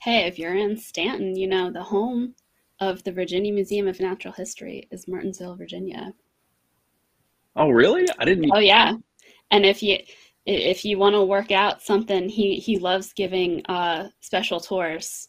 hey, 0.01 0.27
if 0.27 0.39
you're 0.39 0.55
in 0.55 0.77
Stanton, 0.77 1.37
you 1.37 1.47
know 1.47 1.71
the 1.71 1.83
home 1.83 2.35
of 2.81 3.03
the 3.05 3.13
Virginia 3.13 3.53
Museum 3.53 3.89
of 3.89 4.01
Natural 4.01 4.33
History 4.33 4.89
is 4.91 5.09
Martinsville, 5.09 5.57
Virginia. 5.57 6.13
Oh, 7.57 7.71
really? 7.71 8.07
I 8.19 8.25
didn't. 8.25 8.51
Oh 8.53 8.59
yeah, 8.59 8.95
and 9.51 9.67
if 9.67 9.83
you 9.83 9.99
if 10.47 10.85
you 10.85 10.99
want 10.99 11.15
to 11.15 11.23
work 11.23 11.51
out 11.53 11.83
something, 11.83 12.29
he 12.29 12.57
he 12.57 12.79
loves 12.79 13.13
giving 13.13 13.65
uh, 13.67 14.09
special 14.21 14.61
tours 14.61 15.29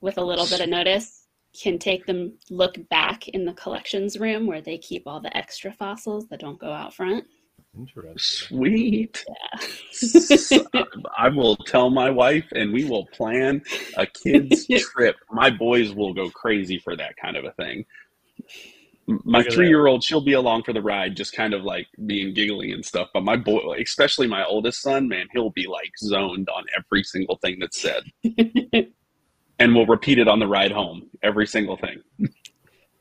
with 0.00 0.18
a 0.18 0.24
little 0.24 0.46
bit 0.46 0.60
of 0.60 0.68
notice. 0.68 1.26
Can 1.62 1.78
take 1.78 2.04
them 2.04 2.34
look 2.50 2.76
back 2.90 3.28
in 3.28 3.46
the 3.46 3.54
collections 3.54 4.18
room 4.18 4.46
where 4.46 4.60
they 4.60 4.76
keep 4.76 5.06
all 5.06 5.20
the 5.20 5.34
extra 5.34 5.72
fossils 5.72 6.28
that 6.28 6.40
don't 6.40 6.58
go 6.58 6.70
out 6.70 6.92
front. 6.92 7.24
Interesting. 7.76 8.18
Sweet. 8.18 9.24
Yeah. 9.28 9.60
So, 9.96 10.66
I 11.16 11.28
will 11.30 11.56
tell 11.56 11.88
my 11.90 12.10
wife, 12.10 12.44
and 12.52 12.72
we 12.72 12.84
will 12.84 13.06
plan 13.06 13.62
a 13.96 14.06
kids 14.06 14.66
trip. 14.92 15.16
My 15.30 15.48
boys 15.50 15.94
will 15.94 16.12
go 16.12 16.28
crazy 16.30 16.78
for 16.78 16.94
that 16.96 17.16
kind 17.16 17.36
of 17.36 17.44
a 17.46 17.52
thing. 17.52 17.86
My 19.06 19.38
Look 19.38 19.46
at 19.46 19.50
that. 19.50 19.54
three-year-old, 19.54 20.04
she'll 20.04 20.20
be 20.20 20.34
along 20.34 20.64
for 20.64 20.72
the 20.74 20.82
ride, 20.82 21.16
just 21.16 21.32
kind 21.34 21.54
of 21.54 21.62
like 21.62 21.86
being 22.06 22.34
giggly 22.34 22.72
and 22.72 22.84
stuff. 22.84 23.08
But 23.14 23.22
my 23.22 23.36
boy, 23.36 23.78
especially 23.80 24.26
my 24.26 24.44
oldest 24.44 24.82
son, 24.82 25.08
man, 25.08 25.28
he'll 25.32 25.50
be 25.50 25.66
like 25.66 25.92
zoned 25.98 26.48
on 26.50 26.64
every 26.76 27.04
single 27.04 27.36
thing 27.36 27.58
that's 27.60 27.80
said, 27.80 28.02
and 29.58 29.74
we'll 29.74 29.86
repeat 29.86 30.18
it 30.18 30.28
on 30.28 30.40
the 30.40 30.46
ride 30.48 30.72
home. 30.72 31.08
Every 31.22 31.46
single 31.46 31.76
thing. 31.76 32.02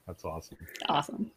That's 0.07 0.23
awesome. 0.23 0.57
awesome. 0.87 1.31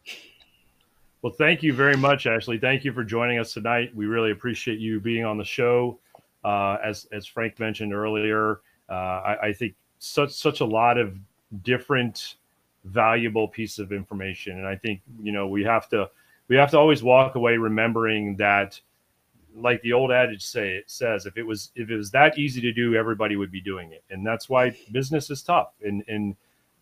Well, 1.22 1.32
thank 1.32 1.64
you 1.64 1.72
very 1.72 1.96
much, 1.96 2.26
Ashley. 2.26 2.58
Thank 2.58 2.84
you 2.84 2.92
for 2.92 3.02
joining 3.02 3.40
us 3.40 3.52
tonight. 3.52 3.94
We 3.94 4.06
really 4.06 4.30
appreciate 4.30 4.78
you 4.78 5.00
being 5.00 5.24
on 5.24 5.36
the 5.36 5.44
show. 5.44 5.98
Uh, 6.44 6.76
as 6.84 7.08
as 7.10 7.26
Frank 7.26 7.58
mentioned 7.58 7.92
earlier, 7.92 8.60
uh, 8.88 8.92
I, 8.92 9.38
I 9.48 9.52
think 9.52 9.74
such 9.98 10.30
such 10.30 10.60
a 10.60 10.64
lot 10.64 10.96
of 10.96 11.18
different 11.64 12.36
valuable 12.84 13.48
pieces 13.48 13.80
of 13.80 13.92
information, 13.92 14.58
and 14.58 14.66
I 14.66 14.76
think 14.76 15.00
you 15.20 15.32
know 15.32 15.48
we 15.48 15.64
have 15.64 15.88
to 15.88 16.08
we 16.46 16.54
have 16.54 16.70
to 16.70 16.78
always 16.78 17.02
walk 17.02 17.34
away 17.34 17.56
remembering 17.56 18.36
that, 18.36 18.80
like 19.56 19.82
the 19.82 19.92
old 19.92 20.12
adage 20.12 20.44
say 20.44 20.76
it 20.76 20.88
says, 20.88 21.26
if 21.26 21.36
it 21.36 21.42
was 21.42 21.72
if 21.74 21.90
it 21.90 21.96
was 21.96 22.12
that 22.12 22.38
easy 22.38 22.60
to 22.60 22.72
do, 22.72 22.94
everybody 22.94 23.34
would 23.34 23.50
be 23.50 23.60
doing 23.60 23.90
it, 23.90 24.04
and 24.10 24.24
that's 24.24 24.48
why 24.48 24.76
business 24.92 25.30
is 25.30 25.42
tough. 25.42 25.72
And 25.84 26.04
and 26.06 26.36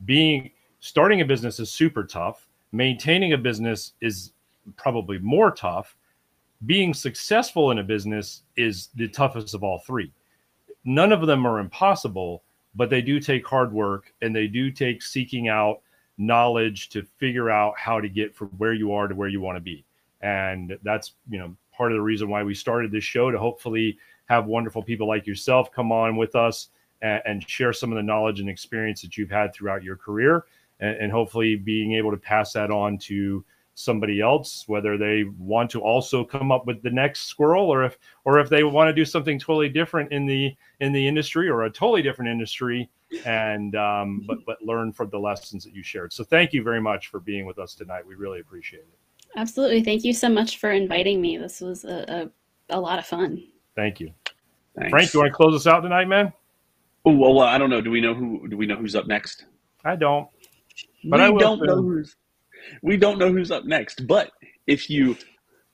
being 0.05 0.51
starting 0.81 1.23
a 1.23 1.25
business 1.25 1.59
is 1.59 1.71
super 1.71 2.05
tough 2.05 2.47
maintaining 2.73 3.33
a 3.33 3.39
business 3.39 3.93
is 4.01 4.33
probably 4.77 5.19
more 5.19 5.51
tough. 5.51 5.97
Being 6.65 6.95
successful 6.95 7.71
in 7.71 7.79
a 7.79 7.85
business 7.85 8.43
is 8.57 8.89
the 8.95 9.09
toughest 9.09 9.55
of 9.55 9.63
all 9.63 9.79
three. 9.81 10.13
None 10.85 11.13
of 11.13 11.27
them 11.27 11.47
are 11.47 11.59
impossible, 11.59 12.43
but 12.75 12.91
they 12.91 13.03
do 13.03 13.21
take 13.21 13.47
hard 13.47 13.73
work 13.73 14.13
and 14.23 14.35
they 14.35 14.47
do 14.47 14.71
take 14.71 15.03
seeking 15.03 15.49
out 15.49 15.81
knowledge 16.19 16.89
to 16.91 17.03
figure 17.19 17.51
out 17.51 17.75
how 17.79 18.01
to 18.01 18.09
get 18.09 18.35
from 18.35 18.49
where 18.59 18.73
you 18.73 18.93
are 18.93 19.07
to 19.09 19.15
where 19.15 19.29
you 19.29 19.41
want 19.41 19.57
to 19.57 19.61
be. 19.61 19.85
And 20.23 20.79
that's, 20.83 21.13
you 21.29 21.39
know, 21.39 21.55
part 21.77 21.93
of 21.93 21.97
the 21.97 22.03
reason 22.03 22.29
why 22.29 22.43
we 22.43 22.55
started 22.55 22.91
this 22.91 23.05
show 23.05 23.31
to 23.31 23.39
hopefully 23.39 23.99
have 24.27 24.47
wonderful 24.47 24.83
people 24.83 25.07
like 25.07 25.27
yourself 25.27 25.71
come 25.71 25.93
on 25.93 26.17
with 26.17 26.35
us 26.35 26.69
and, 27.03 27.23
and 27.27 27.49
share 27.49 27.73
some 27.73 27.93
of 27.93 27.97
the 27.97 28.03
knowledge 28.03 28.41
and 28.41 28.49
experience 28.49 29.03
that 29.03 29.19
you've 29.19 29.31
had 29.31 29.53
throughout 29.53 29.83
your 29.83 29.97
career 29.97 30.47
and, 30.81 30.97
and 30.97 31.13
hopefully 31.13 31.57
being 31.57 31.95
able 31.95 32.11
to 32.11 32.17
pass 32.17 32.53
that 32.53 32.71
on 32.71 32.99
to 32.99 33.45
somebody 33.79 34.23
else 34.23 34.65
whether 34.69 34.97
they 34.97 35.25
want 35.39 35.71
to 35.71 35.83
also 35.83 36.25
come 36.25 36.51
up 36.51 36.67
with 36.67 36.83
the 36.83 36.91
next 36.91 37.27
squirrel 37.27 37.69
or 37.69 37.85
if 37.85 37.99
or 38.25 38.39
if 38.39 38.49
they 38.49 38.65
want 38.65 38.89
to 38.89 38.93
do 38.93 39.05
something 39.05 39.39
totally 39.39 39.69
different 39.69 40.11
in 40.13 40.25
the 40.25 40.57
in 40.81 40.93
the 40.95 41.07
industry 41.07 41.47
or 41.47 41.65
a 41.65 41.71
totally 41.71 42.01
different 42.01 42.31
industry 42.31 42.89
and 43.27 43.77
um, 43.77 44.25
but 44.27 44.39
but 44.47 44.57
learn 44.63 44.93
from 44.93 45.11
the 45.11 45.19
lessons 45.19 45.63
that 45.63 45.75
you 45.75 45.83
shared 45.83 46.11
so 46.11 46.25
thank 46.25 46.55
you 46.55 46.63
very 46.63 46.81
much 46.81 47.09
for 47.09 47.21
being 47.21 47.45
with 47.45 47.59
us 47.59 47.75
tonight 47.75 48.05
we 48.07 48.15
really 48.15 48.41
appreciate 48.41 48.81
it 48.81 48.99
absolutely 49.37 49.85
thank 49.85 50.05
you 50.05 50.15
so 50.15 50.29
much 50.29 50.57
for 50.57 50.71
inviting 50.71 51.21
me 51.21 51.37
this 51.37 51.61
was 51.61 51.85
a, 51.85 52.31
a, 52.71 52.77
a 52.79 52.81
lot 52.81 52.99
of 52.99 53.05
fun 53.05 53.43
thank 53.75 54.01
you 54.01 54.11
Thanks. 54.75 54.91
frank 54.91 55.11
do 55.11 55.19
you 55.19 55.21
want 55.21 55.33
to 55.33 55.37
close 55.37 55.55
us 55.55 55.67
out 55.67 55.81
tonight 55.81 56.09
man 56.09 56.33
Oh, 57.09 57.13
well, 57.13 57.35
well, 57.35 57.47
I 57.47 57.57
don't 57.57 57.71
know. 57.71 57.81
Do 57.81 57.93
we 57.93 58.01
know 58.01 58.15
who? 58.15 58.49
Do 58.49 58.57
we 58.57 58.67
know 58.67 58.75
who's 58.75 58.97
up 58.97 59.07
next? 59.07 59.45
i 59.87 59.95
don't 59.95 60.29
But 61.05 61.33
we 61.33 61.39
don't 61.39 61.63
know 61.65 61.83
who's. 61.83 62.17
We 62.83 62.97
don't 62.97 63.19
know 63.19 63.33
who's 63.33 63.51
up 63.51 63.65
next. 63.65 64.07
But 64.07 64.31
if 64.67 64.91
you 64.91 65.17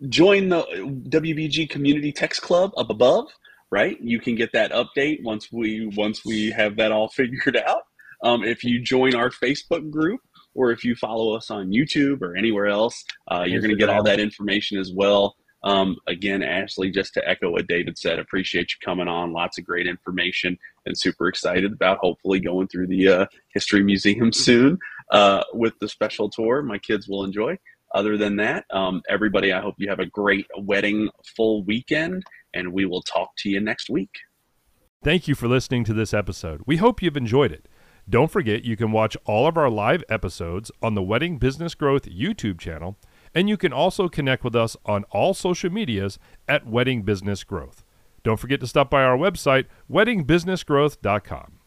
join 0.09 0.49
the 0.49 0.63
WBG 1.09 1.71
Community 1.71 2.13
Text 2.13 2.43
Club 2.43 2.73
up 2.77 2.91
above, 2.91 3.29
right, 3.71 4.01
you 4.01 4.21
can 4.21 4.35
get 4.35 4.53
that 4.53 4.73
update 4.73 5.23
once 5.23 5.51
we 5.53 5.87
once 5.97 6.25
we 6.25 6.51
have 6.51 6.77
that 6.77 6.93
all 6.93 7.09
figured 7.17 7.57
out. 7.57 7.83
Um, 8.25 8.45
if 8.45 8.63
you 8.63 8.81
join 8.81 9.15
our 9.17 9.31
Facebook 9.31 9.91
group, 9.91 10.21
or 10.55 10.71
if 10.71 10.85
you 10.85 10.95
follow 10.95 11.35
us 11.35 11.51
on 11.51 11.71
YouTube 11.71 12.23
or 12.23 12.37
anywhere 12.37 12.67
else, 12.67 13.05
uh, 13.31 13.43
you're 13.47 13.61
going 13.61 13.71
to 13.71 13.77
get 13.77 13.89
all 13.89 14.03
that 14.05 14.21
information 14.21 14.79
as 14.79 14.93
well. 14.95 15.35
Um, 15.65 15.97
again, 16.09 16.43
Ashley, 16.43 16.91
just 16.91 17.15
to 17.15 17.29
echo 17.29 17.51
what 17.51 17.69
David 17.69 17.97
said, 17.97 18.19
appreciate 18.19 18.71
you 18.73 18.77
coming 18.85 19.09
on. 19.09 19.33
Lots 19.33 19.59
of 19.59 19.65
great 19.65 19.87
information, 19.87 20.59
and 20.87 20.97
super 20.97 21.29
excited 21.29 21.73
about 21.73 21.99
hopefully 21.99 22.41
going 22.41 22.69
through 22.69 22.87
the 22.87 23.09
uh, 23.09 23.27
History 23.55 23.83
Museum 23.83 24.33
soon 24.33 24.79
uh, 25.11 25.43
with 25.53 25.75
the 25.81 25.89
special 25.89 26.29
tour. 26.29 26.63
My 26.63 26.79
kids 26.79 27.09
will 27.09 27.25
enjoy. 27.25 27.59
Other 27.95 28.17
than 28.17 28.37
that, 28.37 28.65
um, 28.71 29.03
everybody, 29.09 29.53
I 29.53 29.61
hope 29.61 29.75
you 29.79 29.89
have 29.91 30.01
a 30.01 30.07
great 30.07 30.47
wedding 30.59 31.11
full 31.37 31.63
weekend, 31.65 32.23
and 32.55 32.73
we 32.73 32.87
will 32.87 33.03
talk 33.03 33.31
to 33.39 33.51
you 33.51 33.61
next 33.61 33.91
week. 33.91 34.11
Thank 35.05 35.29
you 35.29 35.35
for 35.35 35.49
listening 35.49 35.85
to 35.85 35.93
this 35.93 36.15
episode. 36.15 36.63
We 36.65 36.79
hope 36.79 37.03
you've 37.03 37.17
enjoyed 37.17 37.53
it. 37.53 37.69
Don't 38.09 38.31
forget 38.31 38.65
you 38.65 38.77
can 38.77 38.93
watch 38.93 39.17
all 39.25 39.47
of 39.47 39.57
our 39.57 39.71
live 39.71 40.03
episodes 40.09 40.71
on 40.83 40.95
the 40.95 41.03
Wedding 41.03 41.39
Business 41.39 41.75
Growth 41.75 42.07
YouTube 42.07 42.59
channel, 42.59 42.99
and 43.35 43.49
you 43.49 43.57
can 43.57 43.73
also 43.73 44.09
connect 44.09 44.43
with 44.43 44.57
us 44.57 44.77
on 44.87 45.05
all 45.11 45.35
social 45.35 45.71
medias 45.71 46.19
at 46.49 46.67
Wedding 46.67 47.03
Business 47.03 47.45
Growth. 47.45 47.85
Don't 48.23 48.39
forget 48.39 48.61
to 48.61 48.67
stop 48.67 48.91
by 48.91 49.03
our 49.03 49.17
website, 49.17 49.67
weddingbusinessgrowth.com. 49.91 51.62